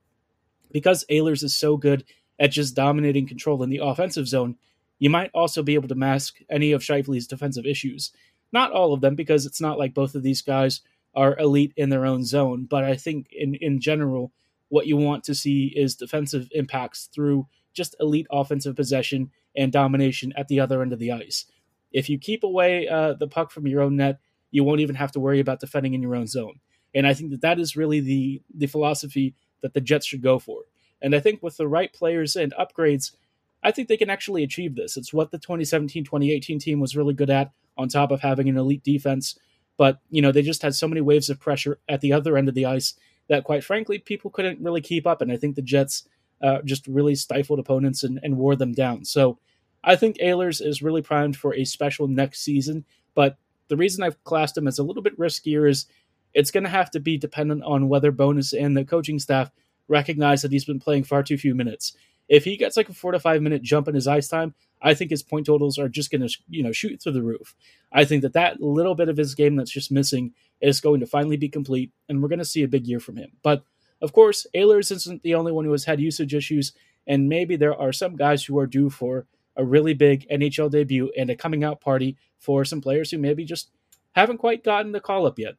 because 0.72 1.06
Ehlers 1.10 1.42
is 1.42 1.56
so 1.56 1.78
good 1.78 2.04
at 2.38 2.52
just 2.52 2.76
dominating 2.76 3.28
control 3.28 3.64
in 3.64 3.70
the 3.70 3.80
offensive 3.82 4.28
zone, 4.28 4.58
you 5.00 5.10
might 5.10 5.32
also 5.34 5.64
be 5.64 5.76
able 5.76 5.88
to 5.88 5.96
mask 5.96 6.40
any 6.50 6.74
of 6.74 6.82
Scheifele's 6.82 7.28
defensive 7.28 7.66
issues. 7.66 8.12
Not 8.52 8.74
all 8.74 8.94
of 8.94 9.00
them, 9.00 9.16
because 9.16 9.46
it's 9.46 9.62
not 9.62 9.80
like 9.80 9.94
both 9.94 10.16
of 10.16 10.24
these 10.24 10.42
guys 10.42 10.82
are 11.14 11.38
elite 11.38 11.72
in 11.78 11.90
their 11.90 12.06
own 12.06 12.26
zone. 12.26 12.68
But 12.70 12.84
I 12.84 12.96
think 12.96 13.28
in, 13.32 13.56
in 13.56 13.80
general, 13.80 14.34
what 14.68 14.88
you 14.88 14.98
want 14.98 15.24
to 15.26 15.36
see 15.36 15.72
is 15.76 15.96
defensive 15.96 16.50
impacts 16.52 17.06
through 17.14 17.48
just 17.76 17.96
elite 18.00 18.28
offensive 18.32 18.76
possession 18.76 19.30
and 19.56 19.72
domination 19.72 20.34
at 20.36 20.48
the 20.48 20.60
other 20.60 20.82
end 20.82 20.94
of 20.94 21.00
the 21.00 21.12
ice. 21.12 21.46
If 21.92 22.10
you 22.10 22.18
keep 22.18 22.44
away 22.44 22.88
uh, 22.88 23.14
the 23.14 23.28
puck 23.28 23.52
from 23.52 23.68
your 23.68 23.82
own 23.82 23.98
net, 23.98 24.20
you 24.52 24.64
won't 24.64 24.82
even 24.82 24.96
have 24.96 25.12
to 25.12 25.20
worry 25.20 25.40
about 25.40 25.60
defending 25.60 25.94
in 25.94 26.02
your 26.02 26.16
own 26.16 26.28
zone. 26.28 26.60
And 26.94 27.06
I 27.06 27.14
think 27.14 27.32
that 27.32 27.42
that 27.42 27.60
is 27.60 27.76
really 27.76 28.00
the 28.00 28.42
the 28.54 28.68
philosophy 28.68 29.36
that 29.62 29.74
the 29.74 29.82
Jets 29.82 30.06
should 30.06 30.22
go 30.22 30.40
for. 30.40 30.64
And 31.02 31.16
I 31.16 31.20
think 31.20 31.44
with 31.44 31.58
the 31.58 31.68
right 31.68 31.92
players 31.94 32.36
and 32.36 32.54
upgrades, 32.54 33.16
I 33.64 33.72
think 33.72 33.88
they 33.88 33.98
can 33.98 34.10
actually 34.10 34.44
achieve 34.44 34.76
this. 34.76 34.96
It's 34.96 35.14
what 35.14 35.32
the 35.32 35.40
2017-2018 35.40 36.60
team 36.60 36.80
was 36.80 36.96
really 36.96 37.14
good 37.14 37.30
at 37.30 37.52
on 37.78 37.90
top 37.90 38.12
of 38.12 38.22
having 38.22 38.48
an 38.48 38.58
elite 38.58 38.84
defense, 38.84 39.38
but 39.78 40.00
you 40.10 40.22
know, 40.22 40.32
they 40.32 40.42
just 40.42 40.62
had 40.62 40.74
so 40.74 40.88
many 40.88 41.02
waves 41.02 41.30
of 41.30 41.40
pressure 41.40 41.80
at 41.90 42.02
the 42.02 42.14
other 42.14 42.38
end 42.38 42.48
of 42.48 42.56
the 42.56 42.66
ice 42.66 42.94
that 43.28 43.44
quite 43.44 43.64
frankly 43.64 43.98
people 43.98 44.32
couldn't 44.32 44.62
really 44.62 44.82
keep 44.82 45.06
up 45.06 45.22
and 45.22 45.32
I 45.32 45.38
think 45.38 45.56
the 45.56 45.62
Jets 45.62 46.08
uh, 46.46 46.62
just 46.62 46.86
really 46.86 47.16
stifled 47.16 47.58
opponents 47.58 48.04
and, 48.04 48.20
and 48.22 48.38
wore 48.38 48.56
them 48.56 48.72
down. 48.72 49.04
So 49.04 49.40
I 49.84 49.96
think 49.96 50.18
Ehlers 50.18 50.66
is 50.66 50.84
really 50.84 51.02
primed 51.02 51.36
for 51.36 51.56
a 51.56 51.66
special 51.66 52.08
next 52.08 52.42
season, 52.42 52.86
but 53.16 53.38
the 53.68 53.78
reason 53.78 54.04
I've 54.04 54.24
classed 54.24 54.56
him 54.56 54.68
as 54.68 54.78
a 54.78 54.84
little 54.84 55.02
bit 55.02 55.18
riskier 55.18 55.68
is 55.68 55.88
it's 56.36 56.52
going 56.52 56.64
to 56.64 56.70
have 56.70 56.92
to 56.92 57.00
be 57.00 57.18
dependent 57.18 57.64
on 57.64 57.90
whether 57.90 58.12
Bowness 58.12 58.54
and 58.54 58.78
the 58.78 58.86
coaching 58.86 59.18
staff 59.18 59.52
recognize 59.88 60.44
that 60.44 60.52
he's 60.52 60.66
been 60.66 60.80
playing 60.80 61.04
far 61.04 61.24
too 61.24 61.38
few 61.38 61.56
minutes. 61.56 61.94
If 62.28 62.44
he 62.44 62.58
gets 62.58 62.78
like 62.78 62.90
a 62.90 62.94
four 62.94 63.12
to 63.12 63.20
five 63.20 63.42
minute 63.42 63.64
jump 63.64 63.88
in 63.88 63.96
his 63.96 64.08
ice 64.08 64.28
time, 64.28 64.54
I 64.82 64.94
think 64.94 65.10
his 65.10 65.24
point 65.24 65.48
totals 65.48 65.80
are 65.80 65.90
just 65.90 66.12
going 66.12 66.28
to 66.28 66.38
you 66.48 66.62
know 66.62 66.72
shoot 66.72 67.02
through 67.02 67.14
the 67.14 67.24
roof. 67.24 67.56
I 67.92 68.06
think 68.06 68.22
that 68.22 68.34
that 68.34 68.62
little 68.62 68.96
bit 68.96 69.10
of 69.10 69.18
his 69.18 69.34
game 69.34 69.56
that's 69.56 69.72
just 69.72 69.92
missing 69.92 70.34
is 70.62 70.82
going 70.82 71.00
to 71.00 71.08
finally 71.08 71.38
be 71.38 71.50
complete, 71.50 71.92
and 72.10 72.22
we're 72.22 72.30
going 72.30 72.40
to 72.40 72.46
see 72.46 72.64
a 72.64 72.68
big 72.68 72.88
year 72.88 73.00
from 73.00 73.18
him. 73.18 73.32
But 73.44 73.64
of 74.02 74.14
course, 74.14 74.46
Ehlers 74.54 74.92
isn't 74.92 75.24
the 75.24 75.36
only 75.36 75.52
one 75.52 75.66
who 75.66 75.72
has 75.72 75.86
had 75.86 76.00
usage 76.00 76.34
issues, 76.34 76.74
and 77.08 77.30
maybe 77.30 77.56
there 77.56 77.76
are 77.76 77.94
some 77.94 78.16
guys 78.16 78.44
who 78.44 78.58
are 78.60 78.68
due 78.68 78.90
for 78.90 79.26
a 79.56 79.64
really 79.64 79.94
big 79.94 80.28
NHL 80.30 80.70
debut 80.70 81.12
and 81.18 81.30
a 81.30 81.36
coming 81.36 81.64
out 81.64 81.80
party 81.82 82.18
for 82.38 82.66
some 82.66 82.82
players 82.82 83.12
who 83.12 83.18
maybe 83.18 83.46
just 83.46 83.70
haven't 84.14 84.38
quite 84.38 84.64
gotten 84.64 84.92
the 84.92 85.00
call 85.00 85.26
up 85.26 85.40
yet. 85.40 85.56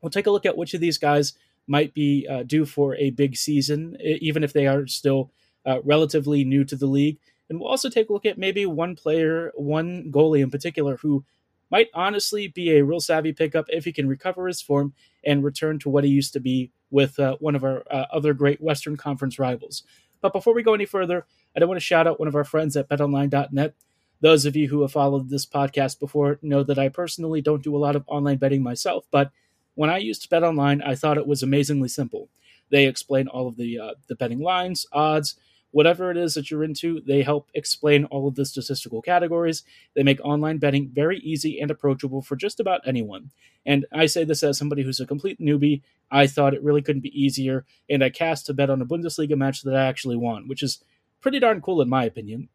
We'll 0.00 0.10
take 0.10 0.26
a 0.26 0.30
look 0.30 0.46
at 0.46 0.56
which 0.56 0.74
of 0.74 0.80
these 0.80 0.98
guys 0.98 1.34
might 1.66 1.92
be 1.94 2.26
uh, 2.30 2.44
due 2.44 2.64
for 2.64 2.94
a 2.96 3.10
big 3.10 3.36
season, 3.36 3.96
even 4.00 4.44
if 4.44 4.52
they 4.52 4.66
are 4.66 4.86
still 4.86 5.30
uh, 5.64 5.80
relatively 5.82 6.44
new 6.44 6.64
to 6.64 6.76
the 6.76 6.86
league. 6.86 7.18
And 7.48 7.60
we'll 7.60 7.68
also 7.70 7.88
take 7.88 8.08
a 8.08 8.12
look 8.12 8.26
at 8.26 8.38
maybe 8.38 8.66
one 8.66 8.96
player, 8.96 9.52
one 9.54 10.10
goalie 10.10 10.42
in 10.42 10.50
particular, 10.50 10.96
who 10.96 11.24
might 11.70 11.88
honestly 11.94 12.48
be 12.48 12.76
a 12.76 12.84
real 12.84 13.00
savvy 13.00 13.32
pickup 13.32 13.66
if 13.68 13.84
he 13.84 13.92
can 13.92 14.08
recover 14.08 14.46
his 14.46 14.62
form 14.62 14.94
and 15.24 15.44
return 15.44 15.78
to 15.80 15.88
what 15.88 16.04
he 16.04 16.10
used 16.10 16.32
to 16.32 16.40
be 16.40 16.70
with 16.90 17.18
uh, 17.18 17.36
one 17.40 17.56
of 17.56 17.64
our 17.64 17.82
uh, 17.90 18.06
other 18.12 18.32
great 18.32 18.60
Western 18.60 18.96
Conference 18.96 19.38
rivals. 19.38 19.82
But 20.20 20.32
before 20.32 20.54
we 20.54 20.62
go 20.62 20.74
any 20.74 20.86
further, 20.86 21.26
I 21.54 21.60
don't 21.60 21.68
want 21.68 21.80
to 21.80 21.84
shout 21.84 22.06
out 22.06 22.18
one 22.18 22.28
of 22.28 22.34
our 22.34 22.44
friends 22.44 22.76
at 22.76 22.88
betonline.net. 22.88 23.74
Those 24.20 24.46
of 24.46 24.56
you 24.56 24.68
who 24.68 24.82
have 24.82 24.92
followed 24.92 25.28
this 25.28 25.44
podcast 25.44 26.00
before 26.00 26.38
know 26.40 26.62
that 26.62 26.78
I 26.78 26.88
personally 26.88 27.42
don't 27.42 27.62
do 27.62 27.76
a 27.76 27.78
lot 27.78 27.96
of 27.96 28.04
online 28.06 28.38
betting 28.38 28.62
myself, 28.62 29.06
but 29.10 29.30
when 29.76 29.90
I 29.90 29.98
used 29.98 30.28
BetOnline, 30.30 30.84
I 30.84 30.94
thought 30.94 31.18
it 31.18 31.26
was 31.26 31.42
amazingly 31.42 31.88
simple. 31.88 32.28
They 32.70 32.86
explain 32.86 33.28
all 33.28 33.46
of 33.46 33.56
the 33.56 33.78
uh, 33.78 33.94
the 34.08 34.16
betting 34.16 34.40
lines, 34.40 34.86
odds, 34.90 35.36
whatever 35.70 36.10
it 36.10 36.16
is 36.16 36.34
that 36.34 36.50
you're 36.50 36.64
into, 36.64 37.00
they 37.06 37.22
help 37.22 37.48
explain 37.54 38.04
all 38.06 38.26
of 38.26 38.34
the 38.34 38.44
statistical 38.44 39.02
categories. 39.02 39.62
They 39.94 40.02
make 40.02 40.20
online 40.24 40.58
betting 40.58 40.90
very 40.92 41.18
easy 41.18 41.60
and 41.60 41.70
approachable 41.70 42.22
for 42.22 42.36
just 42.36 42.60
about 42.60 42.86
anyone. 42.86 43.30
And 43.64 43.84
I 43.92 44.06
say 44.06 44.24
this 44.24 44.42
as 44.42 44.58
somebody 44.58 44.82
who's 44.82 45.00
a 45.00 45.06
complete 45.06 45.40
newbie. 45.40 45.82
I 46.10 46.26
thought 46.26 46.54
it 46.54 46.62
really 46.62 46.82
couldn't 46.82 47.02
be 47.02 47.20
easier, 47.20 47.64
and 47.90 48.02
I 48.02 48.10
cast 48.10 48.46
to 48.46 48.54
bet 48.54 48.70
on 48.70 48.80
a 48.80 48.86
Bundesliga 48.86 49.36
match 49.36 49.62
that 49.62 49.74
I 49.74 49.86
actually 49.86 50.16
won, 50.16 50.48
which 50.48 50.62
is 50.62 50.82
pretty 51.20 51.40
darn 51.40 51.60
cool 51.60 51.82
in 51.82 51.88
my 51.88 52.04
opinion. 52.04 52.48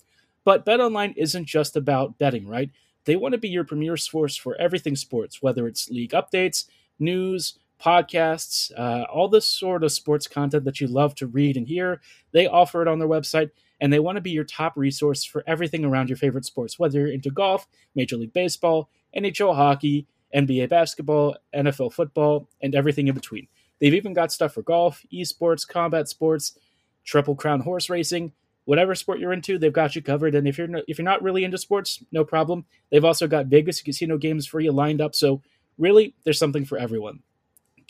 But 0.43 0.65
BetOnline 0.65 1.13
isn't 1.17 1.45
just 1.45 1.75
about 1.75 2.17
betting, 2.17 2.47
right? 2.47 2.71
They 3.05 3.15
want 3.15 3.33
to 3.33 3.37
be 3.37 3.49
your 3.49 3.63
premier 3.63 3.97
source 3.97 4.35
for 4.35 4.55
everything 4.55 4.95
sports, 4.95 5.41
whether 5.41 5.67
it's 5.67 5.89
league 5.89 6.11
updates, 6.11 6.65
news, 6.99 7.59
podcasts, 7.83 8.71
uh, 8.77 9.05
all 9.11 9.27
this 9.27 9.45
sort 9.45 9.83
of 9.83 9.91
sports 9.91 10.27
content 10.27 10.65
that 10.65 10.79
you 10.79 10.87
love 10.87 11.15
to 11.15 11.27
read 11.27 11.57
and 11.57 11.67
hear. 11.67 12.01
They 12.31 12.47
offer 12.47 12.81
it 12.81 12.87
on 12.87 12.99
their 12.99 13.07
website, 13.07 13.51
and 13.79 13.91
they 13.91 13.99
want 13.99 14.17
to 14.17 14.21
be 14.21 14.31
your 14.31 14.43
top 14.43 14.77
resource 14.77 15.23
for 15.23 15.43
everything 15.47 15.83
around 15.83 16.09
your 16.09 16.17
favorite 16.17 16.45
sports, 16.45 16.77
whether 16.77 16.99
you're 16.99 17.11
into 17.11 17.31
golf, 17.31 17.67
Major 17.95 18.17
League 18.17 18.33
Baseball, 18.33 18.89
NHL 19.15 19.55
hockey, 19.55 20.07
NBA 20.35 20.69
basketball, 20.69 21.35
NFL 21.53 21.93
football, 21.93 22.47
and 22.61 22.75
everything 22.75 23.07
in 23.07 23.15
between. 23.15 23.47
They've 23.79 23.93
even 23.93 24.13
got 24.13 24.31
stuff 24.31 24.53
for 24.53 24.61
golf, 24.61 25.03
esports, 25.11 25.67
combat 25.67 26.07
sports, 26.07 26.57
triple 27.03 27.35
crown 27.35 27.61
horse 27.61 27.89
racing, 27.89 28.31
whatever 28.65 28.95
sport 28.95 29.19
you're 29.19 29.33
into, 29.33 29.57
they've 29.57 29.73
got 29.73 29.95
you 29.95 30.01
covered. 30.01 30.35
And 30.35 30.47
if 30.47 30.57
you're 30.57 30.69
if 30.87 30.97
you're 30.97 31.05
not 31.05 31.23
really 31.23 31.43
into 31.43 31.57
sports, 31.57 32.03
no 32.11 32.23
problem. 32.23 32.65
They've 32.91 33.03
also 33.03 33.27
got 33.27 33.47
Vegas 33.47 33.81
casino 33.81 34.17
games 34.17 34.45
for 34.45 34.59
you 34.59 34.71
lined 34.71 35.01
up. 35.01 35.15
So 35.15 35.41
really, 35.77 36.15
there's 36.23 36.39
something 36.39 36.65
for 36.65 36.77
everyone. 36.77 37.21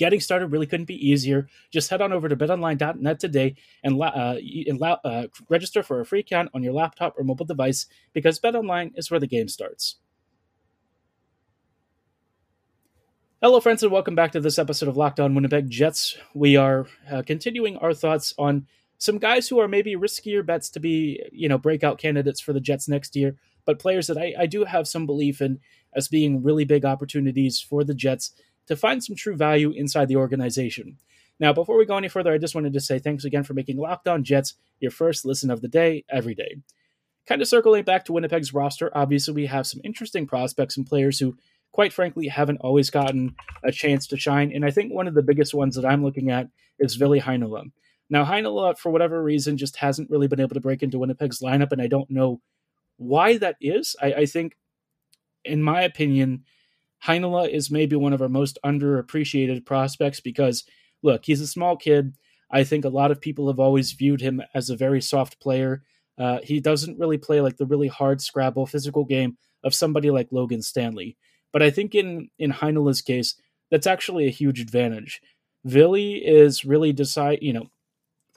Getting 0.02 0.20
started 0.20 0.48
really 0.48 0.66
couldn't 0.66 0.88
be 0.88 0.96
easier. 0.96 1.48
Just 1.70 1.92
head 1.92 2.02
on 2.02 2.12
over 2.12 2.28
to 2.28 2.36
betonline.net 2.36 3.20
today 3.20 3.54
and, 3.84 4.02
uh, 4.02 4.36
and 4.66 4.82
uh, 4.82 5.28
register 5.48 5.84
for 5.84 6.02
a 6.02 6.06
free 6.08 6.22
account 6.22 6.50
on 6.56 6.64
your 6.64 6.74
laptop 6.74 7.14
or 7.20 7.24
mobile 7.24 7.46
device 7.46 7.86
because 8.12 8.40
BetOnline 8.40 8.94
is 8.96 9.12
where 9.12 9.20
the 9.20 9.28
game 9.28 9.48
starts. 9.48 9.98
Hello, 13.44 13.60
friends, 13.60 13.84
and 13.84 13.92
welcome 13.92 14.16
back 14.16 14.32
to 14.32 14.40
this 14.40 14.58
episode 14.58 14.90
of 14.90 14.98
Locked 14.98 15.20
On 15.20 15.36
Winnipeg 15.36 15.70
Jets. 15.70 16.18
We 16.34 16.56
are 16.56 16.88
uh, 17.12 17.22
continuing 17.22 17.78
our 17.78 17.94
thoughts 17.94 18.34
on 18.40 18.66
some 18.98 19.20
guys 19.20 19.50
who 19.50 19.60
are 19.60 19.68
maybe 19.68 19.96
riskier 19.96 20.44
bets 20.44 20.72
to 20.72 20.80
be, 20.80 21.22
you 21.32 21.48
know, 21.48 21.60
breakout 21.60 22.00
candidates 22.00 22.40
for 22.40 22.54
the 22.54 22.60
Jets 22.60 22.88
next 22.88 23.16
year, 23.16 23.36
but 23.66 23.78
players 23.78 24.08
that 24.08 24.18
I, 24.18 24.34
I 24.36 24.46
do 24.48 24.66
have 24.66 24.88
some 24.88 25.06
belief 25.06 25.44
in 25.44 25.60
as 25.94 26.08
being 26.08 26.42
really 26.42 26.66
big 26.66 26.86
opportunities 26.86 27.62
for 27.62 27.84
the 27.84 27.94
Jets 27.94 28.32
to 28.72 28.76
find 28.76 29.04
some 29.04 29.16
true 29.16 29.36
value 29.36 29.72
inside 29.72 30.08
the 30.08 30.16
organization. 30.16 30.98
Now, 31.40 31.54
before 31.54 31.78
we 31.78 31.86
go 31.86 31.98
any 31.98 32.08
further, 32.08 32.34
I 32.34 32.38
just 32.38 32.56
wanted 32.56 32.74
to 32.74 32.80
say 32.80 33.00
thanks 33.00 33.26
again 33.26 33.44
for 33.44 33.54
making 33.54 33.78
Locked 33.78 34.08
On 34.08 34.24
Jets 34.24 34.56
your 34.80 34.92
first 34.92 35.26
listen 35.26 35.52
of 35.52 35.62
the 35.62 35.68
day 35.68 36.04
every 36.10 36.36
day. 36.36 36.58
Kind 37.28 37.42
of 37.42 37.48
circling 37.48 37.84
back 37.84 38.06
to 38.06 38.14
Winnipeg's 38.14 38.54
roster, 38.54 38.90
obviously 38.94 39.34
we 39.34 39.46
have 39.46 39.68
some 39.68 39.82
interesting 39.84 40.28
prospects 40.28 40.78
and 40.78 40.86
players 40.86 41.20
who 41.20 41.36
quite 41.72 41.94
frankly, 41.94 42.28
haven't 42.28 42.58
always 42.58 42.90
gotten 42.90 43.36
a 43.64 43.72
chance 43.72 44.08
to 44.08 44.18
shine. 44.18 44.52
And 44.54 44.66
I 44.66 44.72
think 44.72 44.92
one 44.92 45.08
of 45.08 45.14
the 45.14 45.24
biggest 45.24 45.54
ones 45.54 45.76
that 45.76 45.86
I'm 45.86 46.04
looking 46.04 46.30
at 46.30 46.48
is 46.80 46.96
Vili 46.96 47.22
Heinola. 47.22 47.72
Now, 48.10 48.26
Heinola, 48.26 48.78
for 48.78 48.92
whatever 48.92 49.24
reason, 49.24 49.58
just 49.58 49.78
hasn't 49.78 50.10
really 50.10 50.28
been 50.28 50.42
able 50.42 50.56
to 50.56 50.60
break 50.60 50.84
into 50.84 51.00
Winnipeg's 51.00 51.40
lineup, 51.40 51.72
and 51.72 51.82
I 51.82 51.88
don't 51.88 52.10
know 52.10 52.42
why 52.98 53.38
that 53.38 53.56
is. 53.62 53.96
I, 54.02 54.14
I 54.14 54.26
think, 54.26 54.58
in 55.46 55.64
my 55.64 55.82
opinion, 55.84 56.44
Heinola 57.06 57.50
is 57.50 57.72
maybe 57.72 57.96
one 57.96 58.14
of 58.14 58.22
our 58.22 58.30
most 58.30 58.60
underappreciated 58.64 59.66
prospects 59.66 60.20
because, 60.20 60.64
look, 61.02 61.26
he's 61.26 61.42
a 61.42 61.48
small 61.48 61.76
kid. 61.76 62.16
I 62.52 62.64
think 62.64 62.86
a 62.86 62.90
lot 62.90 63.12
of 63.12 63.22
people 63.22 63.48
have 63.48 63.60
always 63.60 63.94
viewed 63.94 64.22
him 64.22 64.42
as 64.54 64.70
a 64.70 64.76
very 64.76 65.02
soft 65.02 65.40
player. 65.40 65.84
Uh, 66.18 66.40
he 66.44 66.60
doesn't 66.60 67.00
really 67.00 67.18
play 67.18 67.42
like 67.42 67.58
the 67.58 67.66
really 67.66 67.88
hard 67.88 68.22
scrabble 68.22 68.66
physical 68.66 69.06
game 69.06 69.38
of 69.64 69.74
somebody 69.74 70.12
like 70.12 70.32
Logan 70.32 70.62
Stanley. 70.62 71.18
But 71.52 71.64
I 71.64 71.70
think 71.70 71.96
in 71.96 72.30
in 72.38 72.52
Heinola's 72.52 73.02
case, 73.02 73.36
that's 73.70 73.88
actually 73.88 74.28
a 74.28 74.32
huge 74.32 74.60
advantage. 74.60 75.22
Vili 75.66 76.16
is 76.16 76.66
really 76.66 76.92
decide, 76.92 77.40
you 77.42 77.54
know, 77.54 77.68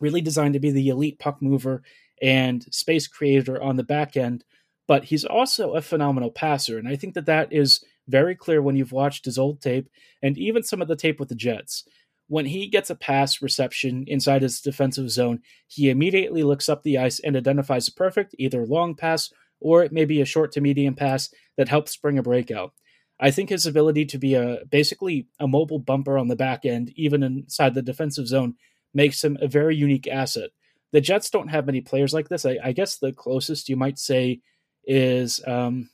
really 0.01 0.21
designed 0.21 0.55
to 0.55 0.61
be 0.61 0.71
the 0.71 0.89
elite 0.89 1.19
puck 1.19 1.41
mover 1.41 1.83
and 2.23 2.65
space 2.73 3.07
creator 3.07 3.63
on 3.63 3.77
the 3.77 3.83
back 3.83 4.17
end, 4.17 4.45
but 4.87 5.05
he's 5.05 5.25
also 5.25 5.73
a 5.73 5.83
phenomenal 5.83 6.31
passer, 6.31 6.79
and 6.79 6.89
I 6.89 6.97
think 6.97 7.15
that 7.15 7.27
that 7.27 7.53
is 7.53 7.85
very 8.09 8.35
clear 8.35 8.63
when 8.63 8.77
you've 8.77 8.93
watched 8.93 9.25
his 9.25 9.39
old 9.39 9.61
tape 9.61 9.89
and 10.23 10.37
even 10.39 10.63
some 10.63 10.83
of 10.83 10.89
the 10.89 10.97
tape 10.97 11.19
with 11.19 11.29
the 11.29 11.35
Jets. 11.35 11.85
When 12.29 12.47
he 12.47 12.69
gets 12.69 12.91
a 12.91 12.95
pass 12.95 13.43
reception 13.43 14.05
inside 14.07 14.43
his 14.43 14.61
defensive 14.61 15.11
zone, 15.11 15.41
he 15.67 15.91
immediately 15.91 16.43
looks 16.43 16.69
up 16.69 16.83
the 16.83 16.99
ice 16.99 17.21
and 17.21 17.37
identifies 17.37 17.89
a 17.89 17.93
perfect 17.93 18.35
either 18.39 18.65
long 18.65 18.95
pass 18.95 19.31
or 19.61 19.89
maybe 19.91 20.21
a 20.21 20.27
short 20.27 20.53
to 20.53 20.61
medium 20.61 20.95
pass 20.95 21.29
that 21.57 21.69
helps 21.69 21.97
bring 21.97 22.19
a 22.19 22.23
breakout. 22.23 22.73
I 23.21 23.31
think 23.31 23.49
his 23.51 23.67
ability 23.67 24.07
to 24.07 24.19
be 24.19 24.35
a 24.35 24.65
basically 24.71 25.29
a 25.39 25.47
mobile 25.47 25.79
bumper 25.79 26.19
on 26.19 26.29
the 26.29 26.37
back 26.37 26.65
end, 26.65 26.93
even 26.97 27.23
inside 27.23 27.75
the 27.75 27.83
defensive 27.83 28.27
zone, 28.27 28.55
makes 28.93 29.23
him 29.23 29.39
a 29.41 29.49
very 29.49 29.77
unique 29.77 30.09
asset. 30.09 30.51
The 30.93 31.01
Jets 31.01 31.31
don't 31.31 31.49
have 31.49 31.67
many 31.67 31.81
players 31.81 32.13
like 32.13 32.29
this. 32.29 32.45
I, 32.45 32.59
I 32.63 32.73
guess 32.73 32.99
the 32.99 33.13
closest 33.13 33.69
you 33.69 33.77
might 33.77 33.99
say 33.99 34.41
is 34.85 35.41
um, 35.47 35.89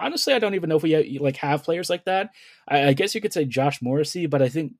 honestly, 0.00 0.32
I 0.32 0.38
don't 0.38 0.54
even 0.54 0.68
know 0.68 0.76
if 0.76 0.82
we 0.82 1.18
like 1.20 1.36
have 1.36 1.62
players 1.62 1.90
like 1.90 2.04
that. 2.06 2.30
I, 2.68 2.88
I 2.88 2.92
guess 2.92 3.14
you 3.14 3.20
could 3.20 3.32
say 3.32 3.44
Josh 3.44 3.80
Morrissey, 3.82 4.26
but 4.26 4.42
I 4.42 4.48
think 4.48 4.72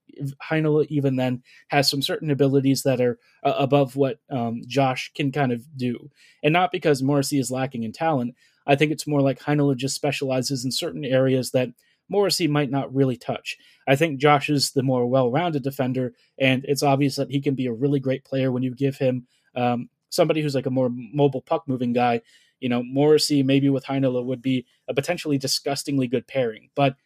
Heinola 0.50 0.86
even 0.86 1.16
then 1.16 1.42
has 1.68 1.88
some 1.88 2.02
certain 2.02 2.30
abilities 2.30 2.82
that 2.82 3.00
are 3.00 3.18
uh, 3.44 3.54
above 3.58 3.96
what 3.96 4.18
um, 4.30 4.62
Josh 4.66 5.12
can 5.14 5.32
kind 5.32 5.52
of 5.52 5.62
do, 5.76 6.10
and 6.42 6.52
not 6.52 6.72
because 6.72 7.02
Morrissey 7.02 7.38
is 7.38 7.50
lacking 7.50 7.82
in 7.82 7.92
talent. 7.92 8.34
I 8.66 8.76
think 8.76 8.92
it's 8.92 9.06
more 9.06 9.20
like 9.22 9.40
Heinola 9.40 9.76
just 9.76 9.94
specializes 9.94 10.64
in 10.64 10.70
certain 10.70 11.04
areas 11.04 11.50
that 11.52 11.70
Morrissey 12.08 12.48
might 12.48 12.70
not 12.70 12.92
really 12.94 13.16
touch. 13.16 13.56
I 13.86 13.96
think 13.96 14.20
Josh 14.20 14.50
is 14.50 14.72
the 14.72 14.82
more 14.82 15.06
well-rounded 15.06 15.62
defender, 15.62 16.12
and 16.38 16.64
it's 16.66 16.82
obvious 16.82 17.16
that 17.16 17.30
he 17.30 17.40
can 17.40 17.54
be 17.54 17.66
a 17.66 17.72
really 17.72 18.00
great 18.00 18.24
player 18.24 18.50
when 18.50 18.62
you 18.62 18.74
give 18.74 18.96
him 18.96 19.26
um, 19.54 19.88
somebody 20.10 20.42
who's 20.42 20.54
like 20.54 20.66
a 20.66 20.70
more 20.70 20.90
mobile 20.92 21.42
puck-moving 21.42 21.92
guy. 21.92 22.20
You 22.60 22.68
know, 22.68 22.82
Morrissey 22.82 23.42
maybe 23.42 23.68
with 23.68 23.84
Heinola 23.84 24.24
would 24.24 24.42
be 24.42 24.66
a 24.88 24.94
potentially 24.94 25.38
disgustingly 25.38 26.06
good 26.06 26.26
pairing, 26.26 26.70
but 26.74 26.96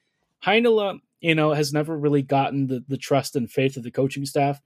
Heinola, 0.45 0.99
you 1.21 1.35
know, 1.35 1.53
has 1.53 1.73
never 1.73 1.97
really 1.97 2.23
gotten 2.23 2.67
the 2.67 2.85
the 2.89 2.99
trust 2.99 3.37
and 3.37 3.51
faith 3.51 3.77
of 3.77 3.83
the 3.83 3.91
coaching 3.91 4.27
staff. 4.27 4.61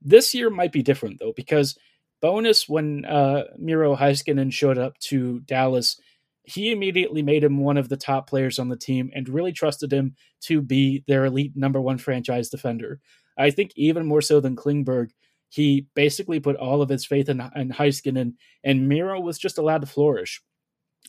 This 0.00 0.34
year 0.34 0.50
might 0.50 0.72
be 0.72 0.82
different 0.82 1.20
though, 1.20 1.32
because 1.34 1.76
Bowness 2.20 2.68
when 2.68 3.04
uh, 3.04 3.44
Miro 3.58 3.96
Heiskanen 3.96 4.52
showed 4.52 4.78
up 4.78 4.98
to 4.98 5.40
Dallas 5.40 6.00
he 6.44 6.72
immediately 6.72 7.22
made 7.22 7.44
him 7.44 7.58
one 7.58 7.76
of 7.76 7.88
the 7.88 7.96
top 7.96 8.28
players 8.28 8.58
on 8.58 8.68
the 8.68 8.76
team 8.76 9.10
and 9.14 9.28
really 9.28 9.52
trusted 9.52 9.92
him 9.92 10.14
to 10.40 10.60
be 10.60 11.04
their 11.06 11.24
elite 11.24 11.52
number 11.54 11.80
one 11.80 11.98
franchise 11.98 12.48
defender. 12.48 13.00
I 13.38 13.50
think 13.50 13.72
even 13.76 14.06
more 14.06 14.22
so 14.22 14.40
than 14.40 14.56
Klingberg, 14.56 15.10
he 15.52 15.86
basically 15.94 16.40
put 16.40 16.56
all 16.56 16.80
of 16.80 16.88
his 16.88 17.04
faith 17.04 17.28
in, 17.28 17.40
in 17.54 17.70
Heiskanen, 17.70 18.34
and 18.64 18.88
Miro 18.88 19.20
was 19.20 19.38
just 19.38 19.58
allowed 19.58 19.82
to 19.82 19.86
flourish. 19.86 20.42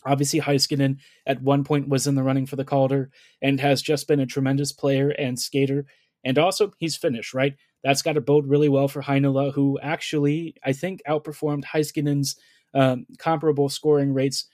Obviously, 0.04 0.40
Heiskanen 0.40 0.98
at 1.26 1.40
one 1.40 1.64
point 1.64 1.88
was 1.88 2.06
in 2.06 2.14
the 2.14 2.22
running 2.22 2.44
for 2.44 2.56
the 2.56 2.64
Calder 2.64 3.10
and 3.40 3.58
has 3.60 3.80
just 3.80 4.06
been 4.06 4.20
a 4.20 4.26
tremendous 4.26 4.70
player 4.70 5.08
and 5.10 5.38
skater. 5.38 5.86
And 6.24 6.38
also, 6.38 6.72
he's 6.78 6.96
Finnish, 6.96 7.32
right? 7.32 7.54
That's 7.82 8.02
got 8.02 8.14
to 8.14 8.20
bode 8.20 8.46
really 8.46 8.68
well 8.68 8.88
for 8.88 9.02
Heinola, 9.02 9.54
who 9.54 9.78
actually, 9.80 10.56
I 10.62 10.72
think, 10.72 11.00
outperformed 11.08 11.64
Heiskanen's 11.64 12.36
um, 12.74 13.06
comparable 13.18 13.68
scoring 13.70 14.12
rates 14.12 14.46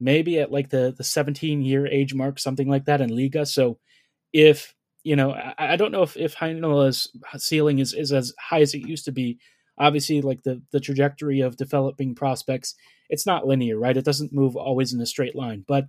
maybe 0.00 0.38
at 0.38 0.52
like 0.52 0.70
the 0.70 0.94
the 0.96 1.04
17 1.04 1.62
year 1.62 1.86
age 1.86 2.14
mark, 2.14 2.38
something 2.38 2.68
like 2.68 2.86
that 2.86 3.00
in 3.00 3.10
Liiga. 3.10 3.46
So 3.46 3.78
if 4.32 4.74
you 5.06 5.14
know, 5.14 5.30
I, 5.30 5.54
I 5.58 5.76
don't 5.76 5.92
know 5.92 6.02
if 6.02 6.16
if 6.16 6.34
Heinola's 6.34 7.12
ceiling 7.36 7.78
is 7.78 7.94
is 7.94 8.12
as 8.12 8.32
high 8.40 8.60
as 8.60 8.74
it 8.74 8.88
used 8.88 9.04
to 9.04 9.12
be. 9.12 9.38
Obviously, 9.78 10.20
like 10.20 10.42
the 10.42 10.62
the 10.72 10.80
trajectory 10.80 11.40
of 11.40 11.56
developing 11.56 12.16
prospects, 12.16 12.74
it's 13.08 13.24
not 13.24 13.46
linear, 13.46 13.78
right? 13.78 13.96
It 13.96 14.04
doesn't 14.04 14.32
move 14.32 14.56
always 14.56 14.92
in 14.92 15.00
a 15.00 15.06
straight 15.06 15.36
line. 15.36 15.64
But 15.66 15.86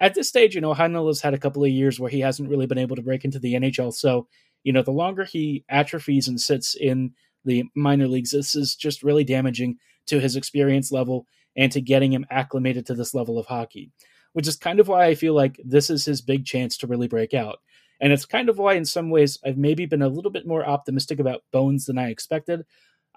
at 0.00 0.14
this 0.14 0.28
stage, 0.28 0.56
you 0.56 0.60
know, 0.60 0.74
Heinola's 0.74 1.20
had 1.20 1.32
a 1.32 1.38
couple 1.38 1.62
of 1.62 1.70
years 1.70 2.00
where 2.00 2.10
he 2.10 2.20
hasn't 2.20 2.48
really 2.48 2.66
been 2.66 2.78
able 2.78 2.96
to 2.96 3.02
break 3.02 3.24
into 3.24 3.38
the 3.38 3.54
NHL. 3.54 3.94
So, 3.94 4.26
you 4.64 4.72
know, 4.72 4.82
the 4.82 4.90
longer 4.90 5.24
he 5.24 5.64
atrophies 5.68 6.26
and 6.26 6.40
sits 6.40 6.74
in 6.74 7.12
the 7.44 7.64
minor 7.76 8.08
leagues, 8.08 8.32
this 8.32 8.56
is 8.56 8.74
just 8.74 9.04
really 9.04 9.22
damaging 9.22 9.76
to 10.06 10.18
his 10.18 10.34
experience 10.34 10.90
level 10.90 11.24
and 11.56 11.70
to 11.70 11.80
getting 11.80 12.12
him 12.12 12.26
acclimated 12.30 12.86
to 12.86 12.94
this 12.94 13.14
level 13.14 13.38
of 13.38 13.46
hockey, 13.46 13.92
which 14.32 14.48
is 14.48 14.56
kind 14.56 14.80
of 14.80 14.88
why 14.88 15.06
I 15.06 15.14
feel 15.14 15.34
like 15.34 15.60
this 15.64 15.88
is 15.88 16.04
his 16.04 16.20
big 16.20 16.44
chance 16.46 16.76
to 16.78 16.88
really 16.88 17.06
break 17.06 17.32
out. 17.32 17.60
And 18.00 18.12
it's 18.12 18.24
kind 18.24 18.48
of 18.48 18.58
why, 18.58 18.74
in 18.74 18.84
some 18.84 19.10
ways, 19.10 19.38
I've 19.44 19.58
maybe 19.58 19.86
been 19.86 20.02
a 20.02 20.08
little 20.08 20.30
bit 20.30 20.46
more 20.46 20.66
optimistic 20.66 21.20
about 21.20 21.42
Bowness 21.52 21.86
than 21.86 21.98
I 21.98 22.08
expected. 22.08 22.64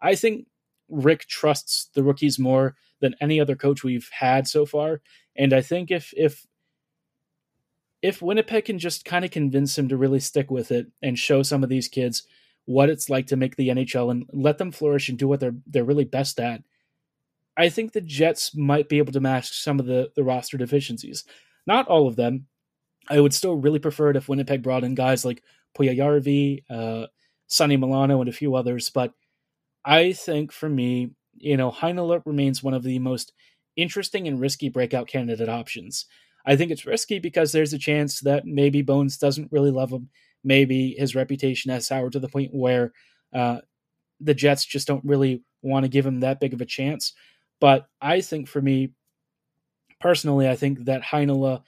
I 0.02 0.16
think 0.16 0.48
Rick 0.90 1.28
trusts 1.28 1.90
the 1.94 2.04
rookies 2.04 2.38
more 2.38 2.76
than 3.00 3.16
any 3.22 3.40
other 3.40 3.56
coach 3.56 3.84
we've 3.84 4.10
had 4.12 4.48
so 4.48 4.66
far. 4.66 5.02
And 5.36 5.54
I 5.54 5.62
think 5.62 5.90
if 5.90 6.14
if 6.16 6.46
if 8.02 8.22
Winnipeg 8.22 8.66
can 8.66 8.80
just 8.80 9.06
kind 9.06 9.24
of 9.24 9.32
convince 9.32 9.78
him 9.78 9.88
to 9.88 9.98
really 9.98 10.20
stick 10.20 10.52
with 10.52 10.72
it 10.72 10.88
and 11.02 11.18
show 11.18 11.42
some 11.42 11.64
of 11.64 11.70
these 11.70 11.88
kids 11.88 12.24
what 12.66 12.90
it's 12.90 13.10
like 13.10 13.28
to 13.28 13.36
make 13.38 13.56
the 13.56 13.70
NHL 13.70 14.12
and 14.12 14.26
let 14.32 14.58
them 14.58 14.72
flourish 14.72 15.10
and 15.10 15.18
do 15.18 15.28
what 15.28 15.40
they're 15.40 15.56
they're 15.66 15.84
really 15.84 16.06
best 16.06 16.40
at, 16.40 16.64
I 17.56 17.70
think 17.70 17.92
the 17.92 18.02
Jets 18.02 18.56
might 18.56 18.90
be 18.90 18.98
able 18.98 19.14
to 19.14 19.20
mask 19.20 19.54
some 19.54 19.80
of 19.80 19.86
the, 19.86 20.12
the 20.16 20.24
roster 20.24 20.58
deficiencies. 20.58 21.24
Not 21.66 21.88
all 21.88 22.08
of 22.08 22.16
them. 22.16 22.48
I 23.10 23.20
would 23.20 23.34
still 23.34 23.56
really 23.56 23.80
prefer 23.80 24.10
it 24.10 24.16
if 24.16 24.30
Winnipeg 24.30 24.64
brought 24.64 24.84
in 24.84 24.96
guys 24.96 25.26
like 25.26 25.44
Puljujarvi, 25.78 26.64
uh, 26.70 27.08
Sonny 27.48 27.78
Milano, 27.78 28.22
and 28.22 28.30
a 28.30 28.34
few 28.34 28.56
others. 28.56 28.90
But 28.90 29.14
I 29.86 30.14
think 30.14 30.52
for 30.52 30.70
me, 30.70 31.12
you 31.38 31.58
know, 31.58 31.72
Heinola 31.72 32.22
remains 32.26 32.64
one 32.64 32.74
of 32.74 32.84
the 32.84 33.00
most 33.00 33.34
interesting 33.76 34.28
and 34.28 34.40
risky 34.40 34.70
breakout 34.70 35.08
candidate 35.08 35.50
options. 35.50 36.06
I 36.46 36.56
think 36.56 36.72
it's 36.72 36.86
risky 36.86 37.20
because 37.20 37.52
there's 37.52 37.74
a 37.74 37.80
chance 37.80 38.20
that 38.22 38.46
maybe 38.46 38.82
Bowness 38.82 39.18
doesn't 39.18 39.52
really 39.52 39.72
love 39.72 39.92
him. 39.92 40.10
Maybe 40.44 40.96
his 40.98 41.16
reputation 41.16 41.72
has 41.72 41.88
soured 41.88 42.14
to 42.14 42.20
the 42.20 42.28
point 42.28 42.54
where 42.54 42.92
uh, 43.34 43.60
the 44.20 44.34
Jets 44.34 44.66
just 44.66 44.88
don't 44.88 45.06
really 45.06 45.44
want 45.62 45.84
to 45.84 45.90
give 45.90 46.06
him 46.06 46.20
that 46.20 46.40
big 46.40 46.54
of 46.54 46.62
a 46.62 46.66
chance. 46.66 47.14
But 47.60 47.88
I 48.02 48.22
think 48.22 48.48
for 48.48 48.62
me, 48.62 48.94
personally, 50.02 50.50
I 50.50 50.56
think 50.56 50.86
that 50.86 51.02
Heinola 51.02 51.62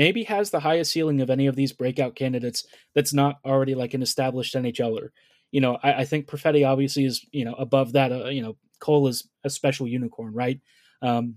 maybe 0.00 0.24
has 0.24 0.48
the 0.48 0.60
highest 0.60 0.92
ceiling 0.92 1.20
of 1.20 1.28
any 1.28 1.46
of 1.46 1.54
these 1.54 1.74
breakout 1.74 2.14
candidates 2.14 2.64
that's 2.94 3.12
not 3.12 3.36
already 3.44 3.74
like 3.74 3.92
an 3.92 4.00
established 4.00 4.54
NHLer. 4.54 5.10
You 5.52 5.60
know, 5.60 5.76
I, 5.82 5.92
I 5.92 6.04
think 6.06 6.26
Perfetti 6.26 6.66
obviously 6.66 7.04
is, 7.04 7.22
you 7.32 7.44
know, 7.44 7.52
above 7.52 7.92
that. 7.92 8.10
Uh, 8.10 8.28
you 8.30 8.40
know, 8.40 8.56
Cole 8.78 9.08
is 9.08 9.28
a 9.44 9.50
special 9.50 9.86
unicorn, 9.86 10.32
right? 10.32 10.58
Um, 11.02 11.34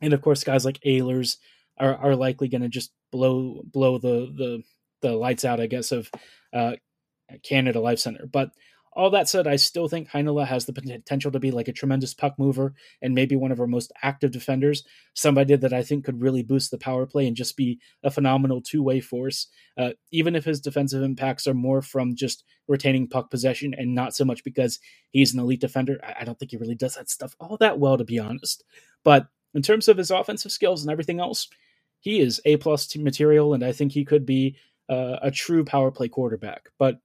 and 0.00 0.12
of 0.12 0.22
course, 0.22 0.44
guys 0.44 0.64
like 0.64 0.78
Ehlers 0.86 1.38
are, 1.78 1.96
are 1.96 2.14
likely 2.14 2.46
going 2.46 2.62
to 2.62 2.68
just 2.68 2.92
blow 3.10 3.60
blow 3.64 3.98
the, 3.98 4.32
the 4.36 4.62
the 5.02 5.10
lights 5.10 5.44
out, 5.44 5.60
I 5.60 5.66
guess, 5.66 5.90
of 5.90 6.08
uh, 6.52 6.76
Canada 7.42 7.80
Life 7.80 7.98
Center. 7.98 8.24
But 8.30 8.52
All 8.92 9.10
that 9.10 9.28
said, 9.28 9.46
I 9.46 9.56
still 9.56 9.88
think 9.88 10.08
Heinola 10.08 10.46
has 10.46 10.66
the 10.66 10.72
potential 10.72 11.30
to 11.30 11.38
be 11.38 11.52
like 11.52 11.68
a 11.68 11.72
tremendous 11.72 12.12
puck 12.12 12.34
mover 12.38 12.74
and 13.00 13.14
maybe 13.14 13.36
one 13.36 13.52
of 13.52 13.60
our 13.60 13.68
most 13.68 13.92
active 14.02 14.32
defenders. 14.32 14.82
Somebody 15.14 15.54
that 15.54 15.72
I 15.72 15.82
think 15.82 16.04
could 16.04 16.20
really 16.20 16.42
boost 16.42 16.72
the 16.72 16.78
power 16.78 17.06
play 17.06 17.28
and 17.28 17.36
just 17.36 17.56
be 17.56 17.78
a 18.02 18.10
phenomenal 18.10 18.60
two 18.60 18.82
way 18.82 19.00
force. 19.00 19.46
Uh, 19.78 19.90
even 20.10 20.34
if 20.34 20.44
his 20.44 20.60
defensive 20.60 21.02
impacts 21.02 21.46
are 21.46 21.54
more 21.54 21.82
from 21.82 22.16
just 22.16 22.42
retaining 22.66 23.06
puck 23.06 23.30
possession 23.30 23.74
and 23.74 23.94
not 23.94 24.14
so 24.14 24.24
much 24.24 24.42
because 24.42 24.80
he's 25.10 25.32
an 25.34 25.40
elite 25.40 25.60
defender, 25.60 26.00
I, 26.02 26.16
I 26.20 26.24
don't 26.24 26.38
think 26.38 26.50
he 26.50 26.56
really 26.56 26.74
does 26.74 26.96
that 26.96 27.08
stuff 27.08 27.36
all 27.38 27.56
that 27.58 27.78
well, 27.78 27.96
to 27.96 28.04
be 28.04 28.18
honest. 28.18 28.64
But 29.04 29.28
in 29.54 29.62
terms 29.62 29.88
of 29.88 29.98
his 29.98 30.10
offensive 30.10 30.52
skills 30.52 30.82
and 30.82 30.90
everything 30.90 31.20
else, 31.20 31.48
he 32.00 32.20
is 32.20 32.40
A 32.44 32.56
plus 32.56 32.96
material, 32.96 33.54
and 33.54 33.64
I 33.64 33.72
think 33.72 33.92
he 33.92 34.04
could 34.04 34.26
be 34.26 34.56
uh, 34.88 35.18
a 35.22 35.30
true 35.30 35.64
power 35.64 35.90
play 35.90 36.08
quarterback. 36.08 36.70
But 36.78 36.98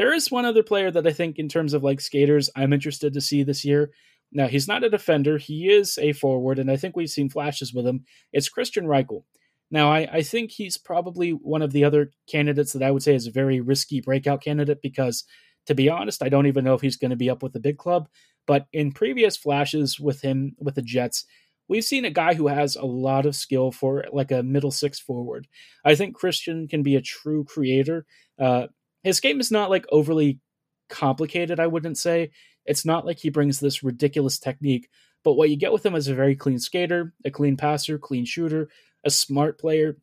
there 0.00 0.14
is 0.14 0.30
one 0.30 0.46
other 0.46 0.62
player 0.62 0.90
that 0.90 1.06
I 1.06 1.12
think, 1.12 1.38
in 1.38 1.46
terms 1.46 1.74
of 1.74 1.84
like 1.84 2.00
skaters, 2.00 2.48
I'm 2.56 2.72
interested 2.72 3.12
to 3.12 3.20
see 3.20 3.42
this 3.42 3.66
year. 3.66 3.90
Now, 4.32 4.46
he's 4.46 4.66
not 4.66 4.82
a 4.82 4.88
defender, 4.88 5.36
he 5.36 5.68
is 5.68 5.98
a 5.98 6.14
forward, 6.14 6.58
and 6.58 6.70
I 6.70 6.78
think 6.78 6.96
we've 6.96 7.10
seen 7.10 7.28
flashes 7.28 7.74
with 7.74 7.86
him. 7.86 8.06
It's 8.32 8.48
Kristian 8.48 8.86
Reichel. 8.86 9.24
Now, 9.70 9.92
I, 9.92 10.08
I 10.10 10.22
think 10.22 10.52
he's 10.52 10.78
probably 10.78 11.32
one 11.32 11.60
of 11.60 11.72
the 11.72 11.84
other 11.84 12.12
candidates 12.26 12.72
that 12.72 12.82
I 12.82 12.90
would 12.90 13.02
say 13.02 13.14
is 13.14 13.26
a 13.26 13.30
very 13.30 13.60
risky 13.60 14.00
breakout 14.00 14.42
candidate 14.42 14.80
because, 14.80 15.24
to 15.66 15.74
be 15.74 15.90
honest, 15.90 16.22
I 16.22 16.30
don't 16.30 16.46
even 16.46 16.64
know 16.64 16.72
if 16.72 16.80
he's 16.80 16.96
going 16.96 17.10
to 17.10 17.16
be 17.16 17.28
up 17.28 17.42
with 17.42 17.52
the 17.52 17.60
big 17.60 17.76
club. 17.76 18.08
But 18.46 18.68
in 18.72 18.92
previous 18.92 19.36
flashes 19.36 20.00
with 20.00 20.22
him 20.22 20.56
with 20.58 20.76
the 20.76 20.82
Jets, 20.82 21.26
we've 21.68 21.84
seen 21.84 22.06
a 22.06 22.10
guy 22.10 22.32
who 22.32 22.48
has 22.48 22.74
a 22.74 22.86
lot 22.86 23.26
of 23.26 23.36
skill 23.36 23.70
for 23.70 24.06
like 24.14 24.32
a 24.32 24.42
middle 24.42 24.70
six 24.70 24.98
forward. 24.98 25.46
I 25.84 25.94
think 25.94 26.18
Kristian 26.18 26.70
can 26.70 26.82
be 26.82 26.96
a 26.96 27.02
true 27.02 27.44
creator. 27.44 28.06
Uh, 28.38 28.68
his 29.02 29.20
game 29.20 29.40
is 29.40 29.50
not 29.50 29.70
like 29.70 29.86
overly 29.90 30.40
complicated, 30.88 31.60
I 31.60 31.66
wouldn't 31.66 31.98
say. 31.98 32.30
It's 32.66 32.84
not 32.84 33.06
like 33.06 33.18
he 33.18 33.30
brings 33.30 33.60
this 33.60 33.82
ridiculous 33.82 34.38
technique, 34.38 34.88
but 35.24 35.34
what 35.34 35.50
you 35.50 35.56
get 35.56 35.72
with 35.72 35.84
him 35.84 35.94
is 35.94 36.08
a 36.08 36.14
very 36.14 36.36
clean 36.36 36.58
skater, 36.58 37.14
a 37.24 37.30
clean 37.30 37.56
passer, 37.56 37.98
clean 37.98 38.24
shooter, 38.24 38.68
a 39.04 39.10
smart 39.10 39.58
player, 39.58 39.96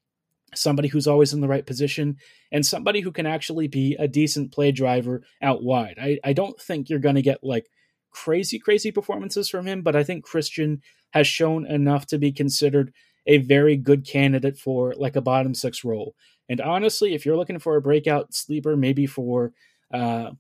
somebody 0.56 0.88
who's 0.88 1.08
always 1.08 1.34
in 1.34 1.42
the 1.42 1.48
right 1.48 1.66
position, 1.66 2.18
and 2.52 2.66
somebody 2.66 3.02
who 3.02 3.12
can 3.12 3.26
actually 3.26 3.68
be 3.68 3.96
a 4.00 4.08
decent 4.08 4.52
play 4.52 4.72
driver 4.72 5.24
out 5.42 5.64
wide. 5.64 5.98
I, 6.02 6.20
I 6.24 6.34
don't 6.34 6.60
think 6.60 6.90
you're 6.90 7.00
going 7.00 7.16
to 7.16 7.22
get 7.22 7.44
like 7.44 7.68
crazy, 8.12 8.58
crazy 8.58 8.92
performances 8.92 9.50
from 9.50 9.68
him, 9.68 9.82
but 9.82 9.96
I 9.96 10.04
think 10.04 10.28
Kristian 10.28 10.80
has 11.12 11.28
shown 11.28 11.66
enough 11.66 12.08
to 12.08 12.18
be 12.18 12.32
considered 12.32 12.94
a 13.28 13.38
very 13.38 13.76
good 13.76 14.06
candidate 14.06 14.58
for 14.58 14.94
like 14.98 15.16
a 15.16 15.22
bottom 15.22 15.54
six 15.54 15.84
role. 15.84 16.16
And 16.50 16.62
honestly, 16.62 17.14
if 17.14 17.26
you're 17.26 17.38
looking 17.38 17.60
for 17.60 17.76
a 17.76 17.82
breakout 17.82 18.34
sleeper, 18.34 18.78
maybe 18.78 19.06
for 19.06 19.54
uh, 19.94 20.32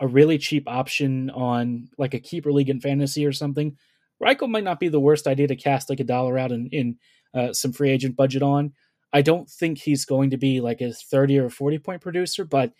a 0.00 0.06
really 0.06 0.38
cheap 0.38 0.68
option 0.68 1.30
on 1.30 1.88
like 1.98 2.14
a 2.14 2.20
keeper 2.20 2.52
league 2.52 2.70
in 2.70 2.80
fantasy 2.80 3.26
or 3.26 3.32
something, 3.32 3.76
Reichel 4.22 4.48
might 4.48 4.64
not 4.64 4.80
be 4.80 4.88
the 4.88 5.00
worst 5.00 5.26
idea 5.26 5.48
to 5.48 5.56
cast 5.56 5.90
like 5.90 6.00
a 6.00 6.04
dollar 6.04 6.38
out 6.38 6.52
in, 6.52 6.68
in 6.68 6.98
uh, 7.34 7.52
some 7.52 7.72
free 7.72 7.90
agent 7.90 8.16
budget 8.16 8.42
on. 8.42 8.72
I 9.12 9.22
don't 9.22 9.48
think 9.48 9.78
he's 9.78 10.04
going 10.04 10.30
to 10.30 10.36
be 10.36 10.60
like 10.60 10.80
a 10.80 10.92
30 10.92 11.38
or 11.38 11.50
40 11.50 11.78
point 11.78 12.02
producer, 12.02 12.44
but 12.44 12.72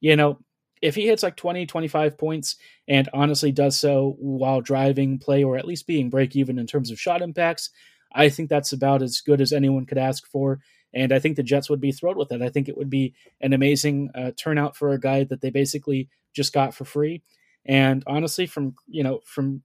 you 0.00 0.16
know, 0.16 0.38
if 0.82 0.94
he 0.94 1.06
hits 1.06 1.22
like 1.22 1.36
20, 1.36 1.66
25 1.66 2.18
points 2.18 2.56
and 2.88 3.08
honestly 3.14 3.52
does 3.52 3.78
so 3.78 4.16
while 4.18 4.60
driving 4.60 5.18
play 5.18 5.42
or 5.42 5.56
at 5.56 5.66
least 5.66 5.86
being 5.86 6.10
break 6.10 6.36
even 6.36 6.58
in 6.58 6.66
terms 6.66 6.90
of 6.90 7.00
shot 7.00 7.22
impacts, 7.22 7.70
I 8.14 8.28
think 8.28 8.48
that's 8.48 8.72
about 8.72 9.02
as 9.02 9.20
good 9.20 9.40
as 9.40 9.52
anyone 9.52 9.86
could 9.86 9.98
ask 9.98 10.26
for. 10.26 10.60
And 10.94 11.12
I 11.12 11.18
think 11.18 11.36
the 11.36 11.42
Jets 11.42 11.68
would 11.68 11.80
be 11.80 11.92
thrilled 11.92 12.16
with 12.16 12.32
it. 12.32 12.40
I 12.40 12.48
think 12.48 12.68
it 12.68 12.76
would 12.76 12.90
be 12.90 13.14
an 13.40 13.52
amazing 13.52 14.10
uh, 14.14 14.30
turnout 14.36 14.76
for 14.76 14.92
a 14.92 15.00
guy 15.00 15.24
that 15.24 15.40
they 15.40 15.50
basically 15.50 16.08
just 16.32 16.52
got 16.52 16.74
for 16.74 16.84
free. 16.84 17.22
And 17.66 18.02
honestly, 18.06 18.46
from 18.46 18.74
you 18.86 19.02
know, 19.02 19.20
from 19.24 19.62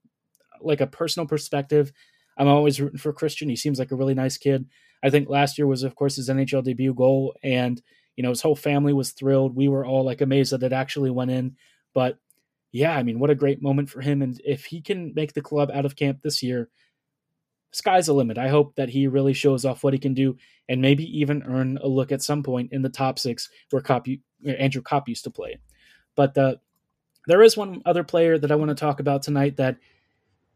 like 0.61 0.81
a 0.81 0.87
personal 0.87 1.27
perspective, 1.27 1.91
I'm 2.37 2.47
always 2.47 2.79
rooting 2.81 2.99
for 2.99 3.13
Kristian. 3.13 3.49
He 3.49 3.55
seems 3.55 3.79
like 3.79 3.91
a 3.91 3.95
really 3.95 4.13
nice 4.13 4.37
kid. 4.37 4.65
I 5.03 5.09
think 5.09 5.29
last 5.29 5.57
year 5.57 5.67
was, 5.67 5.83
of 5.83 5.95
course, 5.95 6.15
his 6.15 6.29
NHL 6.29 6.63
debut 6.63 6.93
goal, 6.93 7.35
and 7.43 7.81
you 8.15 8.23
know 8.23 8.29
his 8.29 8.41
whole 8.41 8.55
family 8.55 8.93
was 8.93 9.11
thrilled. 9.11 9.55
We 9.55 9.67
were 9.67 9.85
all 9.85 10.03
like 10.03 10.21
amazed 10.21 10.53
that 10.53 10.63
it 10.63 10.73
actually 10.73 11.11
went 11.11 11.31
in. 11.31 11.55
But 11.93 12.17
yeah, 12.71 12.95
I 12.95 13.03
mean, 13.03 13.19
what 13.19 13.29
a 13.29 13.35
great 13.35 13.61
moment 13.61 13.89
for 13.89 14.01
him! 14.01 14.21
And 14.21 14.39
if 14.45 14.65
he 14.65 14.81
can 14.81 15.13
make 15.15 15.33
the 15.33 15.41
club 15.41 15.69
out 15.73 15.85
of 15.85 15.95
camp 15.95 16.21
this 16.21 16.41
year, 16.41 16.69
sky's 17.71 18.07
the 18.07 18.13
limit. 18.13 18.37
I 18.37 18.47
hope 18.47 18.75
that 18.75 18.89
he 18.89 19.07
really 19.07 19.33
shows 19.33 19.65
off 19.65 19.83
what 19.83 19.93
he 19.93 19.99
can 19.99 20.13
do 20.13 20.37
and 20.67 20.81
maybe 20.81 21.05
even 21.19 21.43
earn 21.43 21.77
a 21.81 21.87
look 21.87 22.11
at 22.11 22.21
some 22.21 22.43
point 22.43 22.71
in 22.71 22.81
the 22.81 22.89
top 22.89 23.19
six 23.19 23.49
where 23.69 23.81
Copp, 23.81 24.07
Andrew 24.45 24.81
Copp 24.81 25.07
used 25.07 25.23
to 25.25 25.31
play. 25.31 25.59
But 26.15 26.37
uh, 26.37 26.55
there 27.27 27.41
is 27.41 27.57
one 27.57 27.81
other 27.85 28.03
player 28.03 28.37
that 28.37 28.51
I 28.51 28.55
want 28.55 28.69
to 28.69 28.75
talk 28.75 28.99
about 28.99 29.23
tonight 29.23 29.57
that, 29.57 29.77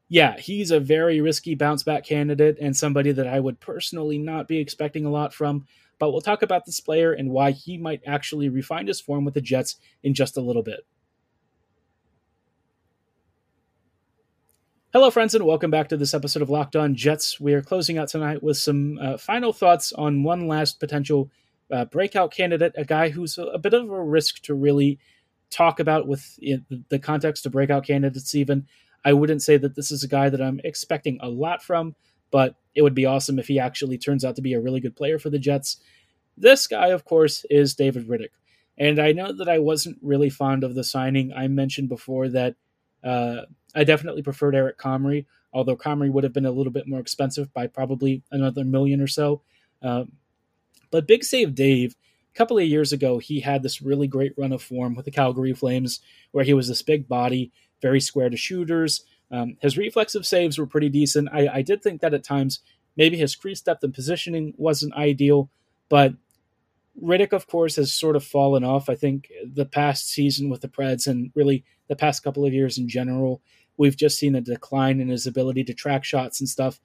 yeah, 0.10 0.38
he's 0.38 0.72
a 0.72 0.80
very 0.80 1.22
risky 1.22 1.56
bounce 1.56 1.84
back 1.84 2.06
candidate 2.06 2.58
and 2.60 2.76
somebody 2.76 3.12
that 3.12 3.28
I 3.28 3.40
would 3.40 3.60
personally 3.60 4.18
not 4.18 4.48
be 4.48 4.60
expecting 4.60 5.06
a 5.06 5.12
lot 5.12 5.34
from. 5.34 5.66
But 6.00 6.12
we'll 6.12 6.22
talk 6.22 6.42
about 6.42 6.66
this 6.66 6.80
player 6.80 7.14
and 7.14 7.30
why 7.30 7.52
he 7.52 7.78
might 7.78 8.02
actually 8.06 8.50
refine 8.50 8.88
his 8.88 9.00
form 9.00 9.26
with 9.26 9.36
the 9.36 9.42
Jets 9.42 9.78
in 10.04 10.14
just 10.14 10.38
a 10.38 10.42
little 10.42 10.64
bit. 10.64 10.82
Hello, 14.94 15.10
friends, 15.10 15.34
and 15.34 15.44
welcome 15.44 15.72
back 15.72 15.90
to 15.90 15.98
this 15.98 16.14
episode 16.14 16.44
of 16.44 16.52
Locked 16.52 16.76
On 16.76 16.94
Jets. 16.94 17.40
We 17.40 17.56
are 17.56 17.64
closing 17.64 17.98
out 17.98 18.10
tonight 18.10 18.44
with 18.44 18.58
some 18.58 19.00
uh, 19.02 19.18
final 19.18 19.52
thoughts 19.52 19.92
on 19.92 20.22
one 20.22 20.48
last 20.48 20.80
potential 20.80 21.32
uh, 21.72 21.86
breakout 21.86 22.32
candidate, 22.32 22.74
a 22.78 22.86
guy 22.86 23.10
who's 23.10 23.40
a, 23.40 23.46
a, 23.46 23.58
bit 23.58 23.74
of 23.74 23.90
a 23.90 24.04
risk 24.04 24.44
to 24.44 24.54
really 24.54 25.00
talk 25.50 25.80
about 25.80 26.08
with 26.08 26.38
the 26.90 27.00
context 27.00 27.48
of 27.48 27.54
breakout 27.54 27.88
candidates, 27.88 28.36
even. 28.36 28.68
I 29.04 29.14
wouldn't 29.14 29.42
say 29.42 29.58
that 29.58 29.74
this 29.74 29.90
is 29.90 30.04
a 30.04 30.08
guy 30.08 30.30
that 30.30 30.40
I'm 30.40 30.62
expecting 30.64 31.18
a 31.24 31.28
lot 31.28 31.64
from, 31.64 31.96
but 32.30 32.54
it 32.76 32.84
would 32.84 32.94
be 32.94 33.08
awesome 33.08 33.40
if 33.40 33.48
he 33.48 33.58
actually 33.58 33.98
turns 33.98 34.24
out 34.24 34.36
to 34.36 34.44
be 34.44 34.54
a 34.54 34.62
really 34.62 34.80
good 34.80 34.96
player 34.96 35.18
for 35.18 35.32
the 35.32 35.40
Jets. 35.40 35.78
This 36.38 36.68
guy, 36.68 36.90
of 36.90 37.04
course, 37.04 37.48
is 37.50 37.74
David 37.74 38.08
Rittich. 38.08 38.28
And 38.78 39.00
I 39.00 39.12
know 39.12 39.34
that 39.34 39.50
I 39.50 39.58
wasn't 39.58 39.98
really 40.04 40.30
fond 40.30 40.64
of 40.64 40.76
the 40.76 40.84
signing. 40.84 41.34
I 41.34 41.48
mentioned 41.48 41.90
before 41.90 42.30
that 42.30 42.58
uh, 43.04 43.42
I 43.76 43.84
definitely 43.84 44.22
preferred 44.22 44.56
Eric 44.56 44.78
Comrie, 44.78 45.26
although 45.52 45.76
Comrie 45.76 46.12
would 46.12 46.24
have 46.24 46.34
been 46.34 46.46
a 46.46 46.52
little 46.52 46.72
bit 46.72 46.88
more 46.88 47.00
expensive 47.00 47.54
by 47.54 47.68
probably 47.68 48.24
another 48.32 48.64
million 48.64 49.02
or 49.02 49.08
so. 49.08 49.42
Um, 49.82 50.14
but 50.92 51.08
Big 51.08 51.24
Save 51.24 51.56
Dave, 51.56 51.96
a 52.34 52.38
couple 52.38 52.58
of 52.58 52.66
years 52.66 52.94
ago, 52.94 53.18
he 53.18 53.40
had 53.40 53.64
this 53.64 53.82
really 53.82 54.08
great 54.08 54.34
run 54.38 54.52
of 54.52 54.62
form 54.62 54.96
with 54.96 55.06
the 55.06 55.12
Calgary 55.12 55.54
Flames, 55.54 56.00
where 56.32 56.44
he 56.44 56.54
was 56.54 56.68
this 56.68 56.82
big 56.82 57.08
body, 57.08 57.52
very 57.82 58.00
square 58.00 58.30
to 58.30 58.38
shooters. 58.38 59.04
Um, 59.32 59.58
his 59.62 59.78
reflexive 59.78 60.26
saves 60.26 60.58
were 60.58 60.68
pretty 60.68 60.90
decent. 60.90 61.30
I, 61.34 61.48
I 61.48 61.62
did 61.62 61.82
think 61.82 62.02
that 62.02 62.14
at 62.14 62.24
times 62.24 62.60
maybe 62.96 63.18
his 63.18 63.36
crease 63.36 63.62
depth 63.62 63.84
and 63.84 63.94
positioning 63.94 64.54
wasn't 64.58 64.94
ideal, 64.94 65.50
but 65.90 66.14
Rittich, 67.02 67.34
of 67.34 67.48
course, 67.48 67.78
has 67.78 67.92
sort 67.92 68.16
of 68.16 68.24
fallen 68.24 68.64
off. 68.64 68.90
I 68.90 68.96
think 68.96 69.32
the 69.46 69.66
past 69.66 70.10
season 70.10 70.50
with 70.50 70.62
the 70.62 70.68
Preds 70.68 71.08
and 71.08 71.32
really 71.36 71.64
the 71.88 71.96
past 71.96 72.24
couple 72.24 72.46
of 72.46 72.54
years 72.54 72.78
in 72.78 72.88
general, 72.88 73.42
we've 73.78 73.98
just 73.98 74.20
seen 74.20 74.36
a 74.36 74.42
decline 74.42 75.00
in 75.00 75.10
his 75.10 75.26
ability 75.26 75.64
to 75.66 75.74
track 75.74 76.04
shots 76.04 76.40
and 76.40 76.48
stuff. 76.48 76.80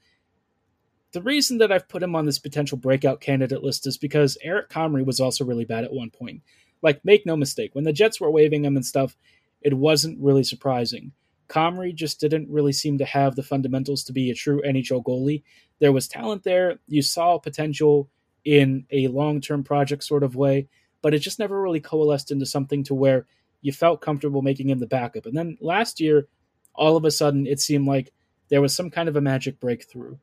The 1.12 1.22
reason 1.22 1.58
that 1.58 1.72
I've 1.72 1.88
put 1.88 2.02
him 2.02 2.14
on 2.14 2.26
this 2.26 2.38
potential 2.38 2.78
breakout 2.78 3.20
candidate 3.20 3.62
list 3.62 3.86
is 3.86 3.96
because 3.96 4.36
Eric 4.42 4.68
Comrie 4.68 5.06
was 5.06 5.20
also 5.20 5.44
really 5.44 5.64
bad 5.64 5.84
at 5.84 5.92
one 5.92 6.10
point. 6.10 6.42
Like, 6.82 7.04
make 7.04 7.26
no 7.26 7.36
mistake, 7.36 7.74
when 7.74 7.84
the 7.84 7.92
Jets 7.92 8.20
were 8.20 8.30
waiving 8.30 8.64
him 8.64 8.76
and 8.76 8.84
stuff, 8.84 9.16
it 9.60 9.74
wasn't 9.74 10.20
really 10.20 10.44
surprising. 10.44 11.12
Comrie 11.48 11.94
just 11.94 12.20
didn't 12.20 12.50
really 12.50 12.72
seem 12.72 12.98
to 12.98 13.04
have 13.04 13.34
the 13.34 13.42
fundamentals 13.42 14.04
to 14.04 14.12
be 14.12 14.30
a 14.30 14.34
true 14.34 14.62
NHL 14.66 15.02
goalie. 15.02 15.42
There 15.80 15.92
was 15.92 16.06
talent 16.06 16.44
there. 16.44 16.78
You 16.86 17.02
saw 17.02 17.38
potential 17.38 18.10
in 18.48 18.87
a 18.90 19.08
long 19.08 19.42
term 19.42 19.62
project 19.62 20.02
sort 20.02 20.22
of 20.22 20.34
way, 20.34 20.66
but 21.02 21.12
it 21.12 21.18
just 21.18 21.38
never 21.38 21.61
really 21.61 21.80
coalesced 21.80 22.30
into 22.30 22.46
something 22.46 22.82
to 22.82 22.94
where 22.94 23.26
you 23.61 23.72
felt 23.72 24.00
comfortable 24.00 24.40
making 24.40 24.70
him 24.70 24.78
the 24.78 24.87
backup. 24.87 25.26
And 25.26 25.37
then 25.37 25.58
last 25.61 26.00
year, 26.00 26.28
all 26.74 26.96
of 26.96 27.04
a 27.04 27.11
sudden, 27.11 27.46
it 27.46 27.61
seemed 27.61 27.87
like 27.87 28.11
there 28.48 28.62
was 28.62 28.74
some 28.74 28.88
kind 28.88 29.06
of 29.06 29.16
a 29.16 29.20
magic 29.20 29.61
breakthrough. 29.61 30.16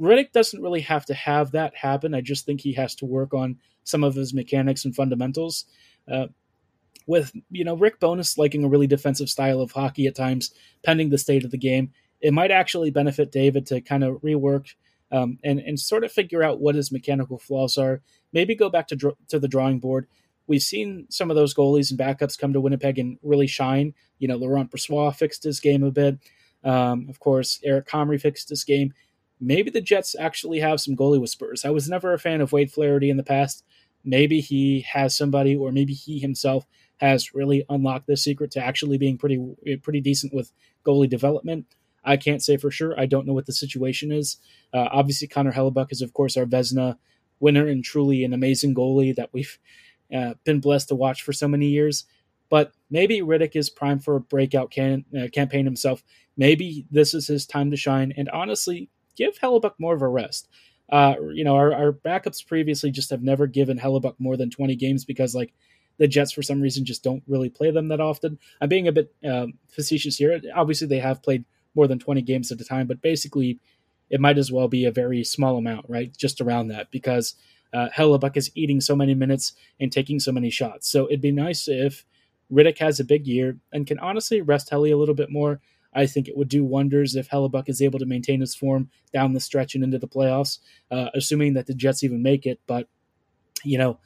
Rittich 0.00 0.30
doesn't 0.30 0.62
really 0.62 0.82
have 0.82 1.04
to 1.06 1.14
have 1.14 1.50
that 1.50 1.74
happen. 1.74 2.14
I 2.14 2.20
just 2.20 2.46
think 2.46 2.60
he 2.60 2.74
has 2.74 2.94
to 2.96 3.06
work 3.06 3.34
on 3.34 3.56
some 3.82 4.04
of 4.04 4.14
his 4.14 4.32
mechanics 4.32 4.84
and 4.84 4.94
fundamentals. 4.94 5.64
Uh, 6.06 6.28
with 7.08 7.32
you 7.50 7.64
know 7.64 7.74
Rick 7.74 7.98
Bowness 7.98 8.38
liking 8.38 8.62
a 8.62 8.68
really 8.68 8.86
defensive 8.86 9.28
style 9.28 9.60
of 9.60 9.72
hockey 9.72 10.06
at 10.06 10.14
times, 10.14 10.52
pending 10.84 11.08
the 11.10 11.18
state 11.18 11.44
of 11.44 11.50
the 11.50 11.58
game, 11.58 11.90
it 12.20 12.32
might 12.32 12.52
actually 12.52 12.92
benefit 12.92 13.32
David 13.32 13.66
to 13.66 13.80
kind 13.80 14.04
of 14.04 14.22
rework 14.22 14.74
um, 15.10 15.38
and 15.44 15.58
and 15.58 15.78
sort 15.78 16.04
of 16.04 16.12
figure 16.12 16.42
out 16.42 16.60
what 16.60 16.74
his 16.74 16.92
mechanical 16.92 17.38
flaws 17.38 17.76
are. 17.78 18.02
Maybe 18.32 18.54
go 18.54 18.68
back 18.68 18.88
to 18.88 18.96
dr- 18.96 19.16
to 19.28 19.38
the 19.38 19.48
drawing 19.48 19.80
board. 19.80 20.06
We've 20.46 20.62
seen 20.62 21.06
some 21.10 21.30
of 21.30 21.36
those 21.36 21.54
goalies 21.54 21.90
and 21.90 22.00
backups 22.00 22.38
come 22.38 22.52
to 22.54 22.60
Winnipeg 22.60 22.98
and 22.98 23.18
really 23.22 23.46
shine. 23.46 23.94
You 24.18 24.28
know, 24.28 24.36
Laurent 24.36 24.70
Brossoit 24.70 25.16
fixed 25.16 25.44
his 25.44 25.60
game 25.60 25.82
a 25.82 25.90
bit. 25.90 26.18
Um, 26.64 27.06
of 27.08 27.20
course, 27.20 27.60
Eric 27.64 27.86
Comrie 27.86 28.20
fixed 28.20 28.48
his 28.48 28.64
game. 28.64 28.92
Maybe 29.40 29.70
the 29.70 29.80
Jets 29.80 30.16
actually 30.18 30.58
have 30.60 30.80
some 30.80 30.96
goalie 30.96 31.20
whispers. 31.20 31.64
I 31.64 31.70
was 31.70 31.88
never 31.88 32.12
a 32.12 32.18
fan 32.18 32.40
of 32.40 32.52
Wade 32.52 32.72
Flaherty 32.72 33.10
in 33.10 33.16
the 33.16 33.22
past. 33.22 33.64
Maybe 34.04 34.40
he 34.40 34.86
has 34.92 35.16
somebody, 35.16 35.54
or 35.54 35.70
maybe 35.70 35.92
he 35.92 36.18
himself 36.18 36.66
has 36.96 37.34
really 37.34 37.64
unlocked 37.68 38.06
the 38.06 38.16
secret 38.16 38.50
to 38.52 38.64
actually 38.64 38.98
being 38.98 39.18
pretty 39.18 39.38
pretty 39.82 40.00
decent 40.00 40.34
with 40.34 40.52
goalie 40.84 41.08
development. 41.08 41.66
I 42.08 42.16
can't 42.16 42.42
say 42.42 42.56
for 42.56 42.70
sure. 42.70 42.98
I 42.98 43.06
don't 43.06 43.26
know 43.26 43.34
what 43.34 43.46
the 43.46 43.52
situation 43.52 44.10
is. 44.10 44.38
Uh, 44.72 44.88
obviously, 44.90 45.28
Connor 45.28 45.52
Hellebuyck 45.52 45.92
is, 45.92 46.02
of 46.02 46.14
course, 46.14 46.36
our 46.36 46.46
Vezina 46.46 46.96
winner 47.38 47.68
and 47.68 47.84
truly 47.84 48.24
an 48.24 48.32
amazing 48.32 48.74
goalie 48.74 49.14
that 49.14 49.30
we've 49.32 49.58
uh, 50.14 50.34
been 50.44 50.58
blessed 50.58 50.88
to 50.88 50.94
watch 50.94 51.22
for 51.22 51.32
so 51.32 51.46
many 51.46 51.66
years. 51.66 52.06
But 52.48 52.72
maybe 52.90 53.20
Rittich 53.20 53.56
is 53.56 53.68
primed 53.68 54.04
for 54.04 54.16
a 54.16 54.20
breakout 54.20 54.70
can, 54.70 55.04
uh, 55.16 55.28
campaign 55.28 55.66
himself. 55.66 56.02
Maybe 56.36 56.86
this 56.90 57.12
is 57.12 57.26
his 57.26 57.46
time 57.46 57.70
to 57.70 57.76
shine. 57.76 58.14
And 58.16 58.30
honestly, 58.30 58.88
give 59.16 59.38
Hellebuyck 59.38 59.74
more 59.78 59.94
of 59.94 60.02
a 60.02 60.08
rest. 60.08 60.48
Uh, 60.90 61.16
you 61.34 61.44
know, 61.44 61.56
our, 61.56 61.74
our 61.74 61.92
backups 61.92 62.46
previously 62.46 62.90
just 62.90 63.10
have 63.10 63.22
never 63.22 63.46
given 63.46 63.78
Hellebuyck 63.78 64.14
more 64.18 64.38
than 64.38 64.48
20 64.48 64.74
games 64.76 65.04
because, 65.04 65.34
like, 65.34 65.52
the 65.98 66.08
Jets, 66.08 66.32
for 66.32 66.42
some 66.42 66.60
reason, 66.62 66.84
just 66.84 67.02
don't 67.02 67.22
really 67.26 67.50
play 67.50 67.70
them 67.70 67.88
that 67.88 68.00
often. 68.00 68.38
I'm 68.60 68.68
being 68.68 68.88
a 68.88 68.92
bit 68.92 69.12
um, 69.28 69.54
facetious 69.68 70.16
here. 70.16 70.40
Obviously, 70.54 70.86
they 70.86 71.00
have 71.00 71.22
played 71.22 71.44
more 71.74 71.86
than 71.86 71.98
20 71.98 72.22
games 72.22 72.50
at 72.50 72.60
a 72.60 72.64
time, 72.64 72.86
but 72.86 73.02
basically, 73.02 73.58
it 74.10 74.20
might 74.20 74.38
as 74.38 74.50
well 74.50 74.68
be 74.68 74.84
a 74.84 74.90
very 74.90 75.22
small 75.22 75.56
amount, 75.56 75.86
right? 75.88 76.16
Just 76.16 76.40
around 76.40 76.68
that 76.68 76.90
because 76.90 77.34
uh, 77.72 77.88
Hellebuyck 77.94 78.36
is 78.36 78.50
eating 78.54 78.80
so 78.80 78.96
many 78.96 79.14
minutes 79.14 79.52
and 79.80 79.92
taking 79.92 80.18
so 80.18 80.32
many 80.32 80.50
shots. 80.50 80.90
So 80.90 81.06
it'd 81.06 81.20
be 81.20 81.32
nice 81.32 81.68
if 81.68 82.04
Rittich 82.52 82.78
has 82.78 82.98
a 83.00 83.04
big 83.04 83.26
year 83.26 83.58
and 83.72 83.86
can 83.86 83.98
honestly 83.98 84.40
rest 84.40 84.70
Helly 84.70 84.90
a 84.90 84.96
little 84.96 85.14
bit 85.14 85.30
more. 85.30 85.60
I 85.94 86.06
think 86.06 86.28
it 86.28 86.36
would 86.36 86.48
do 86.48 86.64
wonders 86.64 87.16
if 87.16 87.28
Hellebuyck 87.28 87.68
is 87.68 87.82
able 87.82 87.98
to 87.98 88.06
maintain 88.06 88.40
his 88.40 88.54
form 88.54 88.90
down 89.12 89.32
the 89.32 89.40
stretch 89.40 89.74
and 89.74 89.82
into 89.82 89.98
the 89.98 90.08
playoffs, 90.08 90.58
uh, 90.90 91.08
assuming 91.14 91.54
that 91.54 91.66
the 91.66 91.74
Jets 91.74 92.04
even 92.04 92.22
make 92.22 92.46
it. 92.46 92.60
But, 92.66 92.88
you 93.64 93.78
know, 93.78 93.98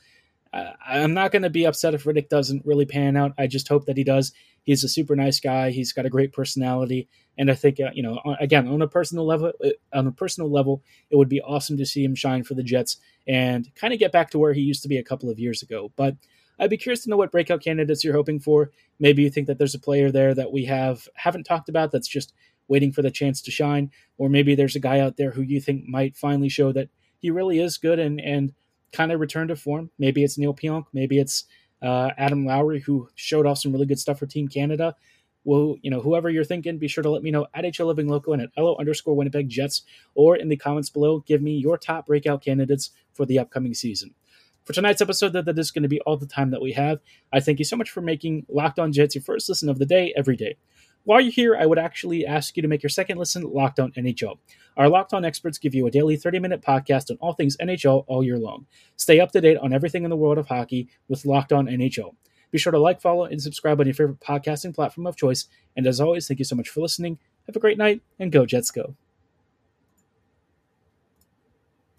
uh, 0.53 0.73
I'm 0.87 1.15
not 1.15 1.33
going 1.33 1.43
to 1.43 1.51
be 1.51 1.65
upset 1.65 1.95
if 1.95 2.05
Rittich 2.05 2.29
doesn't 2.29 2.67
really 2.67 2.85
pan 2.85 3.17
out. 3.17 3.33
I 3.39 3.47
just 3.47 3.69
hope 3.69 3.87
that 3.87 3.97
he 3.97 4.05
does. 4.05 4.33
He's 4.65 4.85
a 4.85 4.89
super 4.89 5.17
nice 5.17 5.41
guy. 5.41 5.71
He's 5.71 5.93
got 5.93 6.07
a 6.07 6.11
great 6.11 6.33
personality, 6.33 7.09
and 7.37 7.51
I 7.51 7.55
think 7.55 7.81
uh, 7.81 7.91
you 7.95 8.03
know, 8.03 8.21
again, 8.41 8.69
on 8.69 8.83
a 8.83 8.89
personal 8.89 9.27
level, 9.27 9.53
uh, 9.65 9.71
on 9.93 10.07
a 10.07 10.13
personal 10.13 10.51
level, 10.51 10.83
it 11.11 11.17
would 11.17 11.29
be 11.29 11.41
awesome 11.41 11.77
to 11.79 11.87
see 11.87 12.05
him 12.05 12.15
shine 12.15 12.45
for 12.45 12.55
the 12.55 12.63
Jets 12.63 12.99
and 13.27 13.73
kind 13.75 13.93
of 13.93 13.99
get 13.99 14.13
back 14.13 14.31
to 14.31 14.39
where 14.39 14.53
he 14.53 14.61
used 14.61 14.83
to 14.83 14.89
be 14.89 14.99
a 14.99 15.05
couple 15.05 15.31
of 15.31 15.39
years 15.39 15.63
ago. 15.63 15.93
But 15.97 16.17
I'd 16.59 16.71
be 16.71 16.77
curious 16.77 17.03
to 17.05 17.11
know 17.11 17.17
what 17.17 17.33
breakout 17.33 17.63
candidates 17.63 18.05
you're 18.05 18.15
hoping 18.15 18.39
for. 18.39 18.71
Maybe 19.01 19.23
you 19.23 19.31
think 19.31 19.47
that 19.49 19.59
there's 19.59 19.75
a 19.75 19.81
player 19.81 20.11
there 20.11 20.35
that 20.35 20.53
we 20.53 20.65
have 20.67 21.09
haven't 21.15 21.45
talked 21.45 21.69
about 21.69 21.91
that's 21.91 22.09
just 22.09 22.35
waiting 22.69 22.93
for 22.93 23.03
the 23.03 23.11
chance 23.11 23.43
to 23.43 23.51
shine, 23.51 23.91
or 24.19 24.29
maybe 24.29 24.55
there's 24.55 24.77
a 24.77 24.81
guy 24.81 25.01
out 25.01 25.17
there 25.17 25.33
who 25.33 25.43
you 25.43 25.61
think 25.61 25.87
might 25.89 26.17
finally 26.17 26.49
show 26.49 26.73
that 26.73 26.89
he 27.19 27.31
really 27.31 27.59
is 27.59 27.79
good 27.79 27.99
and 27.99 28.21
and 28.21 28.53
kind 28.93 29.11
of 29.11 29.21
return 29.21 29.49
to 29.49 29.57
form. 29.57 29.91
Maybe 29.99 30.23
it's 30.23 30.39
Neal 30.39 30.55
Pionk, 30.55 30.85
maybe 30.93 31.19
it's 31.19 31.45
uh, 31.83 32.11
Adam 32.17 32.47
Lowry, 32.47 32.81
who 32.81 33.09
showed 33.15 33.47
off 33.47 33.59
some 33.59 33.73
really 33.73 33.87
good 33.87 33.99
stuff 33.99 34.19
for 34.19 34.27
Team 34.27 34.49
Canada. 34.49 34.95
Well, 35.45 35.77
you 35.83 35.91
know, 35.91 36.01
whoever 36.01 36.31
you're 36.31 36.45
thinking, 36.45 36.79
be 36.79 36.87
sure 36.87 37.03
to 37.03 37.11
let 37.11 37.23
me 37.23 37.33
know 37.33 37.47
at 37.53 37.65
HL 37.65 37.87
Living 37.87 38.09
Loco 38.09 38.33
and 38.33 38.43
at 38.43 38.51
LO 38.57 38.77
underscore 38.79 39.17
Winnipeg 39.17 39.49
Jets, 39.49 39.83
or 40.15 40.37
in 40.37 40.49
the 40.49 40.57
comments 40.57 40.89
below, 40.89 41.21
give 41.21 41.43
me 41.43 41.57
your 41.57 41.77
top 41.77 42.07
breakout 42.07 42.43
candidates 42.43 42.91
for 43.13 43.27
the 43.27 43.41
upcoming 43.41 43.75
season. 43.75 44.15
For 44.65 44.73
tonight's 44.73 45.01
episode, 45.03 45.33
that, 45.33 45.45
that 45.47 45.59
is 45.59 45.73
going 45.73 45.83
to 45.83 45.89
be 45.89 46.01
all 46.03 46.17
the 46.17 46.27
time 46.27 46.51
that 46.53 46.63
we 46.63 46.73
have. 46.73 47.01
I 47.33 47.41
thank 47.41 47.59
you 47.59 47.65
so 47.65 47.77
much 47.77 47.91
for 47.91 48.01
making 48.01 48.47
Locked 48.49 48.79
On 48.79 48.93
Jets 48.93 49.17
your 49.17 49.23
first 49.23 49.49
listen 49.49 49.69
of 49.69 49.81
the 49.81 49.87
day 49.87 50.13
every 50.17 50.37
day. 50.37 50.57
While 51.05 51.21
you're 51.21 51.33
here, 51.33 51.57
I 51.57 51.67
would 51.67 51.81
actually 51.81 52.25
ask 52.25 52.57
you 52.57 52.63
to 52.63 52.69
make 52.69 52.83
your 52.83 52.91
second 52.91 53.19
listen 53.19 53.43
Locked 53.43 53.81
On 53.81 53.91
NHL. 53.93 54.39
Our 54.77 54.89
Locked 54.89 55.13
On 55.13 55.25
experts 55.25 55.59
give 55.59 55.75
you 55.75 55.87
a 55.87 55.91
daily 55.91 56.17
30 56.17 56.39
minute 56.39 56.63
podcast 56.63 57.11
on 57.11 57.19
all 57.21 57.33
things 57.33 57.57
NHL 57.57 58.05
all 58.07 58.23
year 58.23 58.39
long. 58.39 58.67
Stay 58.97 59.19
up 59.19 59.33
to 59.33 59.41
date 59.41 59.57
on 59.59 59.73
everything 59.73 60.05
in 60.05 60.11
the 60.11 60.17
world 60.17 60.39
of 60.39 60.47
hockey 60.47 60.89
with 61.09 61.27
Locked 61.27 61.53
On 61.53 61.67
NHL. 61.67 62.15
Be 62.53 62.59
sure 62.59 62.71
to 62.71 62.79
like, 62.79 63.01
follow, 63.01 63.25
and 63.25 63.43
subscribe 63.43 63.81
on 63.81 63.87
your 63.87 63.95
favorite 63.95 64.21
podcasting 64.21 64.75
platform 64.75 65.07
of 65.07 65.17
choice. 65.17 65.49
And 65.77 65.87
as 65.87 66.01
always, 66.01 66.29
thank 66.29 66.39
you 66.39 66.45
so 66.45 66.55
much 66.55 66.69
for 66.69 66.81
listening. 66.81 67.19
Have 67.47 67.57
a 67.57 67.61
great 67.61 67.79
night, 67.79 68.03
and 68.21 68.31
go 68.31 68.47
Jets 68.47 68.71
go. 68.71 68.95